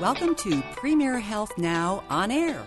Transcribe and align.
Welcome 0.00 0.34
to 0.36 0.62
Premier 0.76 1.18
Health 1.18 1.58
Now 1.58 2.02
on 2.08 2.30
air. 2.30 2.64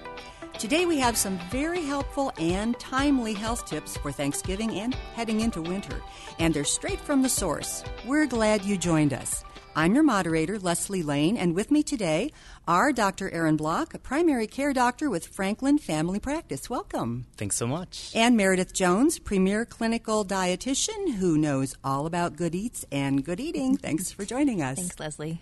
Today 0.60 0.86
we 0.86 1.00
have 1.00 1.18
some 1.18 1.40
very 1.50 1.82
helpful 1.82 2.32
and 2.38 2.80
timely 2.80 3.34
health 3.34 3.66
tips 3.66 3.98
for 3.98 4.12
Thanksgiving 4.12 4.78
and 4.80 4.94
heading 5.16 5.40
into 5.40 5.60
winter, 5.60 6.00
and 6.38 6.54
they're 6.54 6.64
straight 6.64 7.00
from 7.00 7.24
the 7.24 7.30
source. 7.30 7.84
We're 8.06 8.28
glad 8.28 8.64
you 8.64 8.78
joined 8.78 9.14
us. 9.14 9.44
I'm 9.76 9.96
your 9.96 10.04
moderator, 10.04 10.60
Leslie 10.60 11.02
Lane, 11.02 11.36
and 11.36 11.56
with 11.56 11.72
me 11.72 11.82
today 11.82 12.32
are 12.68 12.94
Dr. 12.94 13.32
Aaron 13.32 13.58
Block, 13.58 13.96
a 13.96 13.98
primary 13.98 14.46
care 14.46 14.72
doctor 14.72 15.10
with 15.10 15.26
Franklin 15.26 15.80
Family 15.80 16.20
Practice. 16.20 16.70
Welcome. 16.70 17.26
Thanks 17.36 17.56
so 17.56 17.66
much. 17.66 18.12
And 18.14 18.38
Meredith 18.38 18.76
Jones, 18.76 19.18
premier 19.18 19.66
clinical 19.66 20.24
dietitian 20.24 21.16
who 21.16 21.40
knows 21.40 21.76
all 21.84 22.06
about 22.06 22.36
good 22.36 22.54
eats 22.54 22.86
and 22.92 23.26
good 23.26 23.40
eating. 23.40 23.76
Thanks 23.76 24.12
for 24.12 24.24
joining 24.24 24.62
us. 24.62 24.78
Thanks, 24.78 25.00
Leslie. 25.00 25.42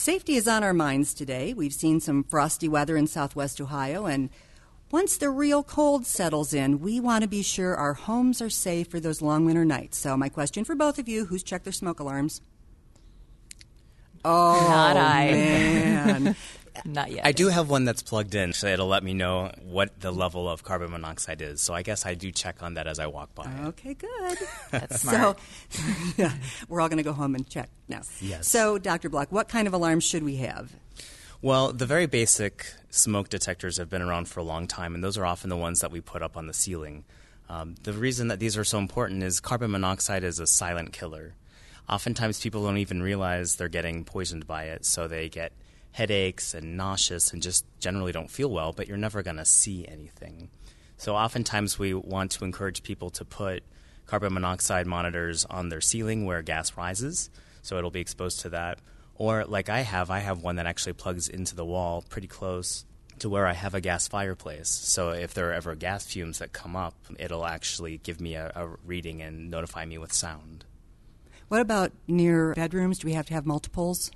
Safety 0.00 0.36
is 0.36 0.48
on 0.48 0.64
our 0.64 0.72
minds 0.72 1.12
today. 1.12 1.52
We've 1.52 1.74
seen 1.74 2.00
some 2.00 2.24
frosty 2.24 2.68
weather 2.68 2.96
in 2.96 3.06
southwest 3.06 3.60
Ohio, 3.60 4.06
and 4.06 4.30
once 4.90 5.18
the 5.18 5.28
real 5.28 5.62
cold 5.62 6.06
settles 6.06 6.54
in, 6.54 6.80
we 6.80 6.98
want 6.98 7.20
to 7.20 7.28
be 7.28 7.42
sure 7.42 7.76
our 7.76 7.92
homes 7.92 8.40
are 8.40 8.48
safe 8.48 8.88
for 8.88 8.98
those 8.98 9.20
long 9.20 9.44
winter 9.44 9.66
nights. 9.66 9.98
So, 9.98 10.16
my 10.16 10.30
question 10.30 10.64
for 10.64 10.74
both 10.74 10.98
of 10.98 11.06
you 11.06 11.26
who's 11.26 11.42
checked 11.42 11.64
their 11.64 11.74
smoke 11.74 12.00
alarms? 12.00 12.40
Oh, 14.24 14.66
Not 14.70 14.96
I. 14.96 15.28
Oh, 15.28 15.32
man. 15.32 16.36
Not 16.84 17.10
yet. 17.10 17.26
I 17.26 17.32
do 17.32 17.48
have 17.48 17.68
one 17.68 17.84
that's 17.84 18.02
plugged 18.02 18.34
in, 18.34 18.52
so 18.52 18.66
it'll 18.66 18.86
let 18.86 19.02
me 19.02 19.14
know 19.14 19.52
what 19.62 20.00
the 20.00 20.10
level 20.10 20.48
of 20.48 20.62
carbon 20.62 20.90
monoxide 20.90 21.42
is. 21.42 21.60
So 21.60 21.74
I 21.74 21.82
guess 21.82 22.06
I 22.06 22.14
do 22.14 22.30
check 22.30 22.62
on 22.62 22.74
that 22.74 22.86
as 22.86 22.98
I 22.98 23.06
walk 23.06 23.34
by. 23.34 23.50
Okay, 23.66 23.94
good. 23.94 24.38
That's 24.70 25.00
smart. 25.00 25.38
So, 25.70 25.82
yeah, 26.16 26.32
we're 26.68 26.80
all 26.80 26.88
going 26.88 26.98
to 26.98 27.02
go 27.02 27.12
home 27.12 27.34
and 27.34 27.48
check 27.48 27.68
now. 27.88 28.02
Yes. 28.20 28.48
So, 28.48 28.78
Dr. 28.78 29.08
Block, 29.08 29.30
what 29.30 29.48
kind 29.48 29.66
of 29.66 29.74
alarms 29.74 30.04
should 30.04 30.22
we 30.22 30.36
have? 30.36 30.72
Well, 31.42 31.72
the 31.72 31.86
very 31.86 32.06
basic 32.06 32.66
smoke 32.90 33.28
detectors 33.30 33.78
have 33.78 33.88
been 33.88 34.02
around 34.02 34.28
for 34.28 34.40
a 34.40 34.44
long 34.44 34.66
time, 34.66 34.94
and 34.94 35.02
those 35.02 35.16
are 35.16 35.24
often 35.24 35.48
the 35.48 35.56
ones 35.56 35.80
that 35.80 35.90
we 35.90 36.00
put 36.00 36.22
up 36.22 36.36
on 36.36 36.46
the 36.46 36.52
ceiling. 36.52 37.04
Um, 37.48 37.76
the 37.82 37.92
reason 37.92 38.28
that 38.28 38.38
these 38.40 38.56
are 38.56 38.64
so 38.64 38.78
important 38.78 39.22
is 39.22 39.40
carbon 39.40 39.70
monoxide 39.70 40.22
is 40.22 40.38
a 40.38 40.46
silent 40.46 40.92
killer. 40.92 41.34
Oftentimes, 41.88 42.40
people 42.40 42.64
don't 42.64 42.76
even 42.76 43.02
realize 43.02 43.56
they're 43.56 43.68
getting 43.68 44.04
poisoned 44.04 44.46
by 44.46 44.64
it, 44.64 44.84
so 44.84 45.08
they 45.08 45.28
get 45.28 45.52
headaches 45.92 46.54
and 46.54 46.76
nauseous 46.76 47.32
and 47.32 47.42
just 47.42 47.64
generally 47.78 48.12
don't 48.12 48.30
feel 48.30 48.50
well, 48.50 48.72
but 48.72 48.88
you're 48.88 48.96
never 48.96 49.22
going 49.22 49.36
to 49.36 49.44
see 49.44 49.86
anything. 49.86 50.50
So, 50.96 51.16
oftentimes, 51.16 51.78
we 51.78 51.94
want 51.94 52.30
to 52.32 52.44
encourage 52.44 52.82
people 52.82 53.10
to 53.10 53.24
put 53.24 53.62
carbon 54.06 54.34
monoxide 54.34 54.86
monitors 54.86 55.44
on 55.46 55.68
their 55.68 55.80
ceiling 55.80 56.26
where 56.26 56.42
gas 56.42 56.76
rises, 56.76 57.30
so 57.62 57.78
it'll 57.78 57.90
be 57.90 58.00
exposed 58.00 58.40
to 58.40 58.50
that. 58.50 58.78
Or, 59.14 59.44
like 59.44 59.68
I 59.68 59.80
have, 59.80 60.10
I 60.10 60.18
have 60.18 60.42
one 60.42 60.56
that 60.56 60.66
actually 60.66 60.92
plugs 60.92 61.28
into 61.28 61.54
the 61.54 61.64
wall 61.64 62.04
pretty 62.08 62.28
close 62.28 62.84
to 63.18 63.28
where 63.28 63.46
I 63.46 63.52
have 63.52 63.74
a 63.74 63.80
gas 63.80 64.08
fireplace. 64.08 64.68
So, 64.68 65.10
if 65.10 65.32
there 65.32 65.48
are 65.50 65.54
ever 65.54 65.74
gas 65.74 66.06
fumes 66.06 66.38
that 66.38 66.52
come 66.52 66.76
up, 66.76 66.94
it'll 67.18 67.46
actually 67.46 67.98
give 67.98 68.20
me 68.20 68.34
a, 68.34 68.52
a 68.54 68.68
reading 68.84 69.22
and 69.22 69.50
notify 69.50 69.86
me 69.86 69.96
with 69.96 70.12
sound. 70.12 70.64
What 71.48 71.60
about 71.60 71.92
near 72.06 72.54
bedrooms? 72.54 72.98
Do 72.98 73.06
we 73.06 73.14
have 73.14 73.26
to 73.26 73.34
have 73.34 73.46
multiples? 73.46 74.10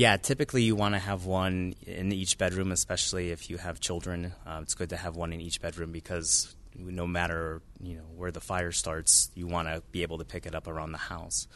Yeah, 0.00 0.16
typically 0.16 0.62
you 0.62 0.76
want 0.76 0.94
to 0.94 0.98
have 0.98 1.26
one 1.26 1.74
in 1.86 2.10
each 2.10 2.38
bedroom, 2.38 2.72
especially 2.72 3.32
if 3.32 3.50
you 3.50 3.58
have 3.58 3.80
children. 3.80 4.32
Uh, 4.46 4.60
it's 4.62 4.72
good 4.72 4.88
to 4.88 4.96
have 4.96 5.14
one 5.14 5.30
in 5.30 5.42
each 5.42 5.60
bedroom 5.60 5.92
because 5.92 6.56
no 6.74 7.06
matter 7.06 7.60
you 7.82 7.96
know 7.96 8.06
where 8.16 8.30
the 8.30 8.40
fire 8.40 8.72
starts, 8.72 9.30
you 9.34 9.46
want 9.46 9.68
to 9.68 9.82
be 9.92 10.00
able 10.00 10.16
to 10.16 10.24
pick 10.24 10.46
it 10.46 10.54
up 10.54 10.68
around 10.68 10.92
the 10.92 10.96
house. 11.12 11.46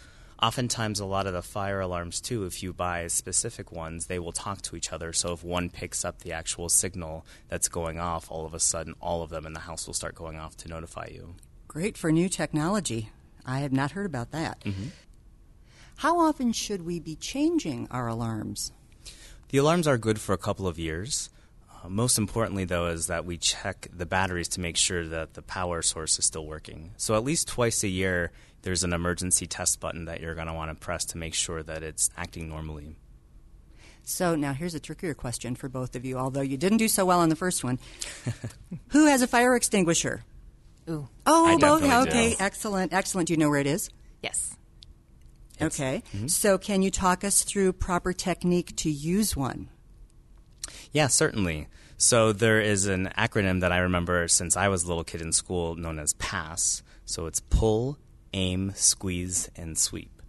Oftentimes, 0.43 1.01
a 1.01 1.07
lot 1.07 1.27
of 1.27 1.33
the 1.33 1.41
fire 1.41 1.81
alarms 1.81 2.21
too, 2.21 2.45
if 2.45 2.63
you 2.63 2.75
buy 2.75 3.07
specific 3.07 3.73
ones, 3.73 4.09
they 4.09 4.19
will 4.19 4.31
talk 4.31 4.61
to 4.61 4.77
each 4.77 4.93
other. 4.93 5.15
So 5.15 5.33
if 5.33 5.43
one 5.43 5.71
picks 5.71 6.05
up 6.05 6.19
the 6.19 6.33
actual 6.33 6.69
signal 6.69 7.25
that's 7.49 7.69
going 7.69 7.99
off, 7.99 8.31
all 8.31 8.45
of 8.45 8.53
a 8.53 8.61
sudden, 8.61 8.95
all 9.01 9.23
of 9.23 9.31
them 9.31 9.47
in 9.47 9.55
the 9.55 9.61
house 9.61 9.87
will 9.87 9.95
start 9.95 10.15
going 10.15 10.37
off 10.37 10.55
to 10.59 10.69
notify 10.69 11.09
you. 11.11 11.35
Great 11.67 11.97
for 11.97 12.13
new 12.13 12.29
technology. 12.29 13.09
I 13.47 13.61
have 13.61 13.73
not 13.73 13.93
heard 13.93 14.05
about 14.07 14.33
that. 14.33 14.61
Mm-hmm. 14.65 14.89
How 15.97 16.19
often 16.19 16.53
should 16.53 16.83
we 16.85 17.01
be 17.01 17.17
changing 17.17 17.89
our 17.91 18.09
alarms? 18.09 18.73
The 19.51 19.59
alarms 19.59 19.87
are 19.87 19.99
good 19.99 20.21
for 20.21 20.33
a 20.33 20.39
couple 20.39 20.67
of 20.67 20.79
years. 20.79 21.31
Uh, 21.85 21.89
most 21.89 22.19
importantly, 22.19 22.65
though, 22.65 22.87
is 22.89 23.07
that 23.07 23.25
we 23.25 23.37
check 23.39 23.89
the 23.93 24.07
batteries 24.07 24.49
to 24.49 24.61
make 24.61 24.77
sure 24.77 25.07
that 25.07 25.35
the 25.35 25.43
power 25.43 25.83
source 25.83 26.19
is 26.19 26.25
still 26.25 26.47
working. 26.47 26.93
So, 26.97 27.15
at 27.15 27.25
least 27.25 27.47
twice 27.49 27.83
a 27.85 27.89
year, 27.89 28.33
there's 28.63 28.83
an 28.83 28.93
emergency 28.93 29.47
test 29.47 29.79
button 29.81 30.07
that 30.07 30.21
you're 30.21 30.35
going 30.35 30.47
to 30.49 30.53
want 30.55 30.71
to 30.71 30.75
press 30.75 31.05
to 31.07 31.19
make 31.19 31.35
sure 31.35 31.63
that 31.63 31.83
it's 31.83 32.11
acting 32.17 32.49
normally. 32.49 32.97
So 34.07 34.35
now 34.35 34.53
here's 34.53 34.75
a 34.75 34.81
trickier 34.81 35.15
question 35.15 35.55
for 35.55 35.69
both 35.71 35.97
of 35.97 36.05
you, 36.05 36.19
although 36.19 36.43
you 36.43 36.59
didn't 36.59 36.77
do 36.79 36.89
so 36.89 37.07
well 37.07 37.21
on 37.21 37.31
the 37.31 37.37
first 37.37 37.65
one. 37.65 37.79
Who 38.89 39.07
has 39.07 39.23
a 39.23 39.27
fire 39.27 39.55
extinguisher? 39.57 40.25
Ooh, 40.91 41.09
Oh, 41.25 41.47
I 41.47 41.57
both. 41.57 41.81
definitely 41.81 42.11
Okay, 42.13 42.31
do. 42.31 42.37
excellent, 42.39 42.93
excellent. 42.93 43.29
Do 43.29 43.33
you 43.33 43.39
know 43.39 43.49
where 43.49 43.61
it 43.61 43.67
is? 43.67 43.89
yes. 44.23 44.57
Okay. 45.61 46.03
Mm-hmm. 46.15 46.27
So 46.29 46.59
can 46.59 46.83
you 46.83 46.91
talk 46.91 47.25
us 47.25 47.43
through 47.43 47.75
proper 47.75 48.13
technique 48.13 48.75
to 48.77 48.91
use 48.91 49.37
one? 49.37 49.69
Yeah, 50.93 51.09
certainly. 51.09 51.69
So, 51.97 52.33
there 52.33 52.61
is 52.61 52.87
an 52.87 53.11
acronym 53.17 53.61
that 53.61 53.73
I 53.73 53.79
remember 53.79 54.27
since 54.29 54.57
I 54.57 54.69
was 54.69 54.83
a 54.83 54.89
little 54.89 55.05
kid 55.05 55.23
in 55.23 55.33
school 55.33 55.77
known 55.77 55.99
as 55.99 56.13
PASS. 56.15 56.83
So, 57.05 57.27
it's 57.27 57.41
pull, 57.41 57.99
aim, 58.33 58.73
squeeze, 58.75 59.49
and 59.55 59.79
sweep. 59.79 60.23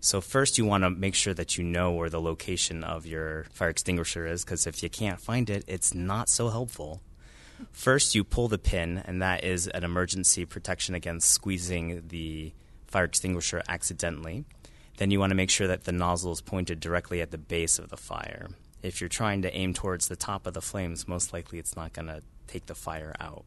So, 0.00 0.20
first, 0.20 0.58
you 0.58 0.64
want 0.64 0.84
to 0.84 0.90
make 0.90 1.16
sure 1.16 1.34
that 1.34 1.58
you 1.58 1.64
know 1.64 1.90
where 1.90 2.08
the 2.08 2.20
location 2.20 2.84
of 2.84 3.04
your 3.04 3.46
fire 3.50 3.68
extinguisher 3.68 4.26
is, 4.26 4.44
because 4.44 4.66
if 4.66 4.82
you 4.82 4.88
can't 4.88 5.20
find 5.20 5.50
it, 5.50 5.64
it's 5.66 5.92
not 5.92 6.28
so 6.28 6.50
helpful. 6.50 7.02
First, 7.72 8.14
you 8.14 8.22
pull 8.22 8.46
the 8.46 8.58
pin, 8.58 9.02
and 9.04 9.20
that 9.20 9.42
is 9.42 9.66
an 9.66 9.82
emergency 9.82 10.44
protection 10.44 10.94
against 10.94 11.30
squeezing 11.30 12.04
the 12.08 12.52
fire 12.86 13.04
extinguisher 13.04 13.60
accidentally. 13.68 14.44
Then, 14.98 15.10
you 15.10 15.18
want 15.20 15.30
to 15.30 15.36
make 15.36 15.50
sure 15.50 15.68
that 15.68 15.84
the 15.84 15.92
nozzle 15.92 16.32
is 16.32 16.40
pointed 16.40 16.80
directly 16.80 17.20
at 17.20 17.30
the 17.30 17.38
base 17.38 17.78
of 17.78 17.88
the 17.88 17.96
fire. 17.96 18.48
If 18.82 19.00
you're 19.00 19.08
trying 19.08 19.42
to 19.42 19.54
aim 19.54 19.72
towards 19.72 20.08
the 20.08 20.16
top 20.16 20.46
of 20.46 20.54
the 20.54 20.60
flames, 20.60 21.08
most 21.08 21.32
likely 21.32 21.58
it's 21.58 21.76
not 21.76 21.92
going 21.92 22.08
to 22.08 22.22
take 22.46 22.66
the 22.66 22.74
fire 22.74 23.14
out. 23.20 23.44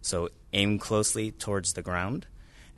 So, 0.00 0.28
aim 0.52 0.78
closely 0.78 1.30
towards 1.30 1.72
the 1.72 1.82
ground, 1.82 2.26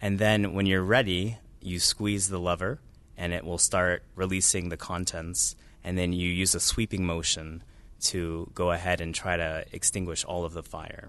and 0.01 0.19
then 0.19 0.53
when 0.53 0.67
you're 0.67 0.83
ready, 0.83 1.39
you 1.63 1.81
squeeze 1.81 2.29
the 2.29 2.39
lever, 2.39 2.79
and 3.17 3.33
it 3.33 3.45
will 3.45 3.59
start 3.59 4.03
releasing 4.15 4.69
the 4.69 4.77
contents, 4.77 5.57
and 5.83 5.97
then 5.97 6.13
you 6.13 6.29
use 6.29 6.55
a 6.55 6.61
sweeping 6.61 7.07
motion 7.07 7.63
to 8.03 8.51
go 8.55 8.71
ahead 8.71 9.01
and 9.01 9.15
try 9.15 9.39
to 9.39 9.65
extinguish 9.73 10.25
all 10.25 10.45
of 10.45 10.53
the 10.53 10.63
fire. 10.63 11.09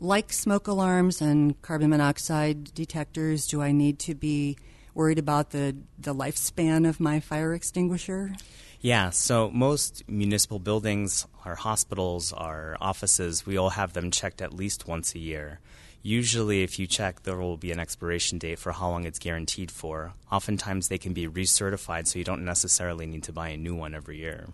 Like 0.00 0.32
smoke 0.32 0.66
alarms 0.66 1.20
and 1.20 1.60
carbon 1.62 1.90
monoxide 1.90 2.74
detectors, 2.74 3.46
do 3.46 3.62
I 3.62 3.70
need 3.70 4.00
to 4.00 4.16
be 4.16 4.56
worried 4.94 5.18
about 5.18 5.50
the, 5.50 5.76
the 5.98 6.14
lifespan 6.14 6.88
of 6.88 7.00
my 7.00 7.20
fire 7.20 7.54
extinguisher? 7.54 8.32
Yeah, 8.80 9.10
so 9.10 9.50
most 9.50 10.08
municipal 10.08 10.58
buildings, 10.58 11.26
our 11.44 11.54
hospitals, 11.54 12.32
our 12.32 12.78
offices, 12.80 13.44
we 13.44 13.58
all 13.58 13.70
have 13.70 13.92
them 13.92 14.10
checked 14.10 14.40
at 14.40 14.54
least 14.54 14.88
once 14.88 15.14
a 15.14 15.18
year. 15.18 15.60
Usually, 16.02 16.62
if 16.62 16.78
you 16.78 16.86
check, 16.86 17.24
there 17.24 17.36
will 17.36 17.58
be 17.58 17.72
an 17.72 17.78
expiration 17.78 18.38
date 18.38 18.58
for 18.58 18.72
how 18.72 18.88
long 18.88 19.04
it's 19.04 19.18
guaranteed 19.18 19.70
for. 19.70 20.14
Oftentimes, 20.32 20.88
they 20.88 20.96
can 20.96 21.12
be 21.12 21.28
recertified, 21.28 22.06
so 22.06 22.18
you 22.18 22.24
don't 22.24 22.42
necessarily 22.42 23.06
need 23.06 23.22
to 23.24 23.34
buy 23.34 23.48
a 23.50 23.58
new 23.58 23.74
one 23.74 23.94
every 23.94 24.16
year. 24.16 24.46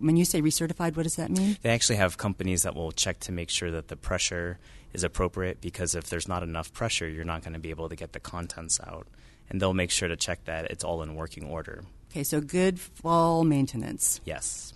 When 0.00 0.16
you 0.16 0.24
say 0.24 0.42
recertified, 0.42 0.96
what 0.96 1.04
does 1.04 1.14
that 1.16 1.30
mean? 1.30 1.56
They 1.62 1.70
actually 1.70 1.96
have 1.96 2.18
companies 2.18 2.64
that 2.64 2.74
will 2.74 2.90
check 2.90 3.20
to 3.20 3.32
make 3.32 3.50
sure 3.50 3.70
that 3.70 3.88
the 3.88 3.96
pressure 3.96 4.58
is 4.92 5.04
appropriate 5.04 5.60
because 5.60 5.94
if 5.94 6.08
there's 6.10 6.26
not 6.26 6.42
enough 6.42 6.72
pressure, 6.72 7.08
you're 7.08 7.24
not 7.24 7.42
going 7.42 7.52
to 7.52 7.60
be 7.60 7.70
able 7.70 7.88
to 7.88 7.94
get 7.94 8.12
the 8.12 8.20
contents 8.20 8.80
out. 8.80 9.06
And 9.52 9.60
they'll 9.60 9.74
make 9.74 9.90
sure 9.90 10.08
to 10.08 10.16
check 10.16 10.46
that 10.46 10.70
it's 10.70 10.82
all 10.82 11.02
in 11.02 11.14
working 11.14 11.44
order. 11.44 11.84
Okay, 12.10 12.24
so 12.24 12.40
good 12.40 12.80
fall 12.80 13.44
maintenance. 13.44 14.20
Yes. 14.24 14.72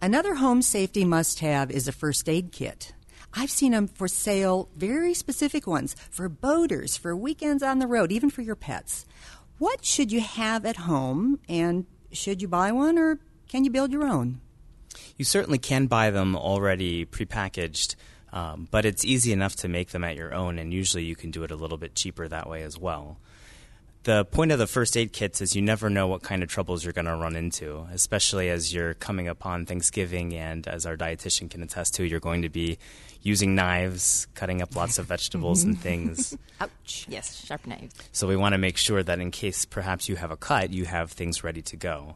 Another 0.00 0.36
home 0.36 0.62
safety 0.62 1.04
must 1.04 1.40
have 1.40 1.70
is 1.70 1.86
a 1.86 1.92
first 1.92 2.30
aid 2.30 2.50
kit. 2.50 2.94
I've 3.34 3.50
seen 3.50 3.72
them 3.72 3.88
for 3.88 4.08
sale, 4.08 4.70
very 4.74 5.12
specific 5.12 5.66
ones 5.66 5.94
for 6.10 6.30
boaters, 6.30 6.96
for 6.96 7.14
weekends 7.14 7.62
on 7.62 7.78
the 7.78 7.86
road, 7.86 8.10
even 8.10 8.30
for 8.30 8.40
your 8.40 8.56
pets. 8.56 9.04
What 9.58 9.84
should 9.84 10.10
you 10.10 10.20
have 10.20 10.64
at 10.64 10.78
home, 10.78 11.38
and 11.46 11.84
should 12.12 12.40
you 12.40 12.48
buy 12.48 12.72
one, 12.72 12.98
or 12.98 13.18
can 13.48 13.64
you 13.64 13.70
build 13.70 13.92
your 13.92 14.06
own? 14.06 14.40
You 15.18 15.26
certainly 15.26 15.58
can 15.58 15.86
buy 15.86 16.10
them 16.10 16.34
already 16.34 17.04
prepackaged, 17.04 17.96
um, 18.32 18.68
but 18.70 18.84
it's 18.84 19.04
easy 19.04 19.32
enough 19.32 19.56
to 19.56 19.68
make 19.68 19.90
them 19.90 20.04
at 20.04 20.16
your 20.16 20.34
own, 20.34 20.58
and 20.58 20.72
usually 20.72 21.04
you 21.04 21.16
can 21.16 21.30
do 21.30 21.44
it 21.44 21.50
a 21.50 21.56
little 21.56 21.78
bit 21.78 21.94
cheaper 21.94 22.28
that 22.28 22.48
way 22.48 22.62
as 22.62 22.78
well. 22.78 23.18
The 24.04 24.24
point 24.24 24.50
of 24.50 24.58
the 24.58 24.66
first 24.66 24.96
aid 24.96 25.12
kits 25.12 25.42
is 25.42 25.54
you 25.54 25.60
never 25.60 25.90
know 25.90 26.06
what 26.06 26.22
kind 26.22 26.42
of 26.42 26.48
troubles 26.48 26.84
you're 26.84 26.94
going 26.94 27.04
to 27.04 27.16
run 27.16 27.36
into, 27.36 27.86
especially 27.92 28.48
as 28.48 28.72
you're 28.72 28.94
coming 28.94 29.28
upon 29.28 29.66
Thanksgiving, 29.66 30.34
and 30.34 30.66
as 30.66 30.86
our 30.86 30.96
dietitian 30.96 31.50
can 31.50 31.62
attest 31.62 31.96
to, 31.96 32.04
you're 32.04 32.18
going 32.18 32.40
to 32.40 32.48
be 32.48 32.78
using 33.22 33.54
knives, 33.54 34.26
cutting 34.34 34.62
up 34.62 34.74
lots 34.74 34.98
of 34.98 35.04
vegetables 35.04 35.64
and 35.64 35.78
things. 35.82 36.34
Ouch. 36.60 37.04
Yes, 37.08 37.44
sharp 37.44 37.66
knives. 37.66 37.94
So 38.12 38.26
we 38.26 38.36
want 38.36 38.54
to 38.54 38.58
make 38.58 38.78
sure 38.78 39.02
that 39.02 39.18
in 39.18 39.30
case 39.30 39.66
perhaps 39.66 40.08
you 40.08 40.16
have 40.16 40.30
a 40.30 40.36
cut, 40.36 40.72
you 40.72 40.86
have 40.86 41.12
things 41.12 41.44
ready 41.44 41.60
to 41.60 41.76
go. 41.76 42.14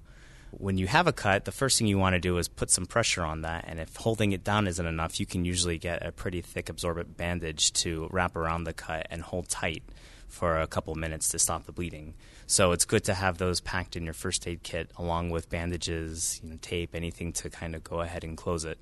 When 0.59 0.79
you 0.79 0.87
have 0.87 1.07
a 1.07 1.13
cut, 1.13 1.45
the 1.45 1.53
first 1.53 1.79
thing 1.79 1.87
you 1.87 1.99
want 1.99 2.15
to 2.15 2.21
do 2.21 2.39
is 2.39 2.49
put 2.49 2.71
some 2.71 2.87
pressure 2.87 3.23
on 3.23 3.43
that. 3.43 3.65
And 3.67 3.79
if 3.79 3.97
holding 3.97 4.33
it 4.33 4.45
down 4.45 4.67
isn't 4.67 4.87
enough, 4.87 5.21
you 5.21 5.27
can 5.27 5.45
usually 5.45 5.79
get 5.79 6.05
a 6.05 6.13
pretty 6.13 6.41
thick 6.41 6.69
absorbent 6.69 7.17
bandage 7.17 7.73
to 7.75 8.09
wrap 8.11 8.37
around 8.37 8.65
the 8.65 8.73
cut 8.73 9.07
and 9.11 9.23
hold 9.23 9.49
tight 9.49 9.83
for 10.29 10.61
a 10.61 10.67
couple 10.67 10.95
minutes 10.95 11.29
to 11.29 11.39
stop 11.39 11.65
the 11.65 11.73
bleeding. 11.73 12.15
So 12.47 12.73
it's 12.73 12.85
good 12.85 13.05
to 13.05 13.15
have 13.15 13.39
those 13.39 13.61
packed 13.61 13.97
in 13.97 14.05
your 14.05 14.15
first 14.15 14.47
aid 14.47 14.63
kit 14.63 14.91
along 14.97 15.31
with 15.31 15.49
bandages, 15.49 16.41
you 16.43 16.51
know, 16.51 16.59
tape, 16.61 16.95
anything 16.95 17.33
to 17.35 17.51
kind 17.51 17.75
of 17.75 17.85
go 17.85 18.01
ahead 18.01 18.25
and 18.25 18.37
close 18.37 18.65
it. 18.65 18.79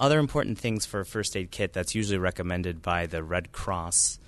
Other 0.00 0.18
important 0.18 0.58
things 0.58 0.86
for 0.86 1.00
a 1.00 1.06
first 1.06 1.36
aid 1.36 1.50
kit 1.50 1.72
that's 1.72 1.94
usually 1.94 2.18
recommended 2.18 2.82
by 2.82 3.06
the 3.06 3.22
Red 3.22 3.52
Cross 3.52 4.18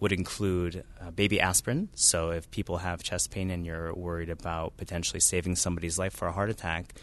would 0.00 0.12
include 0.12 0.84
uh, 1.00 1.10
baby 1.10 1.40
aspirin. 1.40 1.88
So 1.94 2.30
if 2.30 2.50
people 2.50 2.78
have 2.78 3.02
chest 3.02 3.30
pain 3.30 3.50
and 3.50 3.66
you're 3.66 3.92
worried 3.94 4.30
about 4.30 4.76
potentially 4.76 5.20
saving 5.20 5.56
somebody's 5.56 5.98
life 5.98 6.12
for 6.12 6.28
a 6.28 6.32
heart 6.32 6.50
attack, 6.50 6.94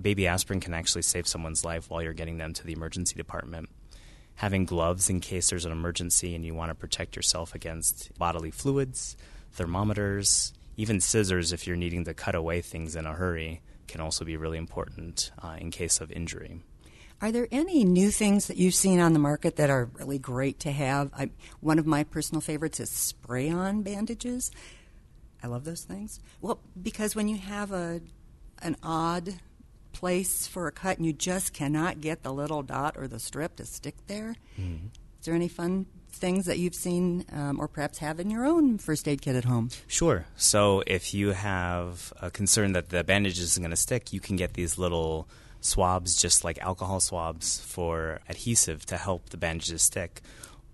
baby 0.00 0.26
aspirin 0.26 0.60
can 0.60 0.74
actually 0.74 1.02
save 1.02 1.26
someone's 1.26 1.64
life 1.64 1.90
while 1.90 2.02
you're 2.02 2.12
getting 2.12 2.38
them 2.38 2.52
to 2.54 2.64
the 2.64 2.72
emergency 2.72 3.14
department. 3.16 3.68
Having 4.36 4.66
gloves 4.66 5.08
in 5.08 5.20
case 5.20 5.50
there's 5.50 5.64
an 5.64 5.72
emergency 5.72 6.34
and 6.34 6.44
you 6.44 6.54
want 6.54 6.70
to 6.70 6.74
protect 6.74 7.16
yourself 7.16 7.54
against 7.54 8.16
bodily 8.18 8.50
fluids, 8.50 9.16
thermometers, 9.52 10.52
even 10.76 11.00
scissors 11.00 11.52
if 11.52 11.66
you're 11.66 11.76
needing 11.76 12.04
to 12.04 12.14
cut 12.14 12.34
away 12.34 12.60
things 12.60 12.96
in 12.96 13.06
a 13.06 13.14
hurry 13.14 13.62
can 13.88 14.00
also 14.00 14.24
be 14.24 14.36
really 14.36 14.58
important 14.58 15.30
uh, 15.42 15.56
in 15.58 15.70
case 15.70 16.00
of 16.00 16.12
injury. 16.12 16.60
Are 17.20 17.32
there 17.32 17.48
any 17.50 17.84
new 17.84 18.10
things 18.10 18.46
that 18.48 18.58
you've 18.58 18.74
seen 18.74 19.00
on 19.00 19.14
the 19.14 19.18
market 19.18 19.56
that 19.56 19.70
are 19.70 19.88
really 19.94 20.18
great 20.18 20.60
to 20.60 20.70
have? 20.70 21.10
I, 21.14 21.30
one 21.60 21.78
of 21.78 21.86
my 21.86 22.04
personal 22.04 22.42
favorites 22.42 22.78
is 22.78 22.90
spray 22.90 23.48
on 23.48 23.82
bandages. 23.82 24.50
I 25.42 25.46
love 25.46 25.64
those 25.64 25.82
things. 25.82 26.20
Well, 26.40 26.60
because 26.80 27.14
when 27.14 27.28
you 27.28 27.36
have 27.36 27.72
a 27.72 28.00
an 28.62 28.76
odd 28.82 29.34
place 29.92 30.46
for 30.46 30.66
a 30.66 30.72
cut 30.72 30.96
and 30.96 31.06
you 31.06 31.12
just 31.12 31.52
cannot 31.52 32.00
get 32.00 32.22
the 32.22 32.32
little 32.32 32.62
dot 32.62 32.96
or 32.96 33.08
the 33.08 33.18
strip 33.18 33.56
to 33.56 33.64
stick 33.64 33.94
there, 34.06 34.34
mm-hmm. 34.58 34.86
is 35.18 35.24
there 35.24 35.34
any 35.34 35.48
fun 35.48 35.86
things 36.10 36.46
that 36.46 36.58
you've 36.58 36.74
seen 36.74 37.24
um, 37.32 37.60
or 37.60 37.68
perhaps 37.68 37.98
have 37.98 38.18
in 38.18 38.30
your 38.30 38.44
own 38.44 38.78
first 38.78 39.06
aid 39.08 39.22
kit 39.22 39.36
at 39.36 39.44
home? 39.44 39.70
Sure. 39.86 40.26
So 40.36 40.82
if 40.86 41.14
you 41.14 41.32
have 41.32 42.12
a 42.20 42.30
concern 42.30 42.72
that 42.72 42.88
the 42.90 43.04
bandage 43.04 43.38
isn't 43.38 43.62
going 43.62 43.70
to 43.70 43.76
stick, 43.76 44.12
you 44.12 44.20
can 44.20 44.36
get 44.36 44.54
these 44.54 44.78
little 44.78 45.28
swabs, 45.66 46.16
just 46.16 46.44
like 46.44 46.58
alcohol 46.58 47.00
swabs, 47.00 47.60
for 47.60 48.20
adhesive 48.28 48.86
to 48.86 48.96
help 48.96 49.30
the 49.30 49.36
bandages 49.36 49.82
stick. 49.82 50.22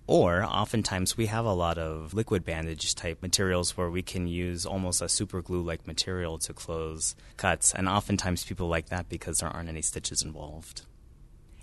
Or 0.06 0.42
oftentimes 0.42 1.16
we 1.16 1.26
have 1.26 1.44
a 1.44 1.52
lot 1.52 1.78
of 1.78 2.12
liquid 2.12 2.44
bandage 2.44 2.94
type 2.94 3.22
materials 3.22 3.76
where 3.76 3.88
we 3.88 4.02
can 4.02 4.26
use 4.26 4.66
almost 4.66 5.00
a 5.00 5.08
super 5.08 5.40
glue 5.42 5.62
like 5.62 5.86
material 5.86 6.38
to 6.38 6.52
close 6.52 7.14
cuts. 7.36 7.72
And 7.72 7.88
oftentimes 7.88 8.44
people 8.44 8.68
like 8.68 8.88
that 8.90 9.08
because 9.08 9.38
there 9.38 9.48
aren't 9.48 9.68
any 9.68 9.82
stitches 9.82 10.22
involved. 10.22 10.82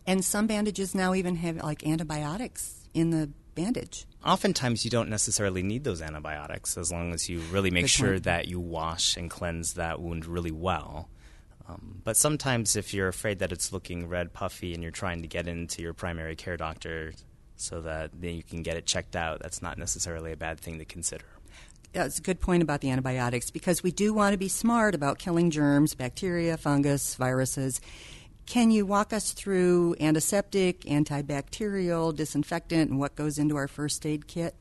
And 0.07 0.23
some 0.23 0.47
bandages 0.47 0.95
now 0.95 1.13
even 1.13 1.35
have 1.35 1.57
like 1.57 1.85
antibiotics 1.85 2.87
in 2.93 3.11
the 3.11 3.29
bandage. 3.55 4.05
Oftentimes 4.25 4.85
you 4.85 4.89
don't 4.89 5.09
necessarily 5.09 5.61
need 5.61 5.83
those 5.83 6.01
antibiotics 6.01 6.77
as 6.77 6.91
long 6.91 7.13
as 7.13 7.29
you 7.29 7.39
really 7.51 7.71
make 7.71 7.83
Good 7.83 7.89
sure 7.89 8.11
point. 8.13 8.23
that 8.23 8.47
you 8.47 8.59
wash 8.59 9.17
and 9.17 9.29
cleanse 9.29 9.73
that 9.73 10.01
wound 10.01 10.25
really 10.25 10.51
well. 10.51 11.09
Um, 11.69 12.01
but 12.03 12.17
sometimes, 12.17 12.75
if 12.75 12.93
you're 12.93 13.07
afraid 13.07 13.39
that 13.39 13.51
it's 13.51 13.71
looking 13.71 14.07
red, 14.07 14.33
puffy, 14.33 14.73
and 14.73 14.81
you're 14.81 14.91
trying 14.91 15.21
to 15.21 15.27
get 15.27 15.47
into 15.47 15.81
your 15.81 15.93
primary 15.93 16.35
care 16.35 16.57
doctor 16.57 17.13
so 17.57 17.81
that 17.81 18.11
then 18.19 18.35
you 18.35 18.43
can 18.43 18.63
get 18.63 18.75
it 18.75 18.85
checked 18.85 19.15
out, 19.15 19.39
that's 19.39 19.61
not 19.61 19.77
necessarily 19.77 20.31
a 20.31 20.37
bad 20.37 20.59
thing 20.59 20.79
to 20.79 20.85
consider. 20.85 21.25
That's 21.93 22.19
a 22.19 22.21
good 22.21 22.39
point 22.39 22.63
about 22.63 22.81
the 22.81 22.91
antibiotics 22.91 23.49
because 23.49 23.83
we 23.83 23.91
do 23.91 24.13
want 24.13 24.33
to 24.33 24.37
be 24.37 24.47
smart 24.47 24.95
about 24.95 25.19
killing 25.19 25.49
germs, 25.49 25.95
bacteria, 25.95 26.57
fungus, 26.57 27.15
viruses. 27.15 27.81
Can 28.45 28.71
you 28.71 28.85
walk 28.85 29.13
us 29.13 29.31
through 29.31 29.95
antiseptic, 29.99 30.81
antibacterial, 30.81 32.15
disinfectant, 32.15 32.89
and 32.89 32.99
what 32.99 33.15
goes 33.15 33.37
into 33.37 33.55
our 33.57 33.67
first 33.67 34.05
aid 34.05 34.27
kit? 34.27 34.55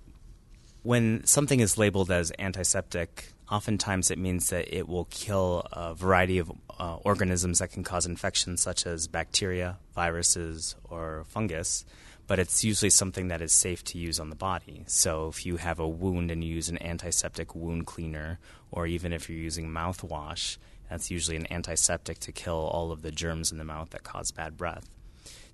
When 0.82 1.24
something 1.24 1.60
is 1.60 1.78
labeled 1.78 2.10
as 2.10 2.32
antiseptic, 2.38 3.32
oftentimes 3.50 4.10
it 4.10 4.18
means 4.18 4.50
that 4.50 4.74
it 4.76 4.88
will 4.88 5.06
kill 5.06 5.66
a 5.72 5.94
variety 5.94 6.38
of 6.38 6.52
uh, 6.78 6.96
organisms 7.04 7.58
that 7.58 7.72
can 7.72 7.84
cause 7.84 8.06
infections, 8.06 8.60
such 8.60 8.86
as 8.86 9.08
bacteria, 9.08 9.78
viruses, 9.94 10.76
or 10.84 11.24
fungus. 11.28 11.84
But 12.26 12.38
it's 12.38 12.62
usually 12.62 12.90
something 12.90 13.28
that 13.28 13.40
is 13.40 13.52
safe 13.52 13.82
to 13.84 13.98
use 13.98 14.20
on 14.20 14.28
the 14.28 14.36
body. 14.36 14.84
So 14.86 15.28
if 15.28 15.46
you 15.46 15.56
have 15.56 15.78
a 15.78 15.88
wound 15.88 16.30
and 16.30 16.44
you 16.44 16.54
use 16.54 16.68
an 16.68 16.82
antiseptic 16.82 17.54
wound 17.54 17.86
cleaner, 17.86 18.38
or 18.70 18.86
even 18.86 19.14
if 19.14 19.30
you're 19.30 19.38
using 19.38 19.68
mouthwash, 19.68 20.58
that's 20.90 21.10
usually 21.10 21.36
an 21.36 21.50
antiseptic 21.50 22.18
to 22.20 22.32
kill 22.32 22.54
all 22.54 22.92
of 22.92 23.02
the 23.02 23.10
germs 23.10 23.50
in 23.50 23.58
the 23.58 23.64
mouth 23.64 23.90
that 23.90 24.02
cause 24.04 24.30
bad 24.30 24.56
breath. 24.56 24.88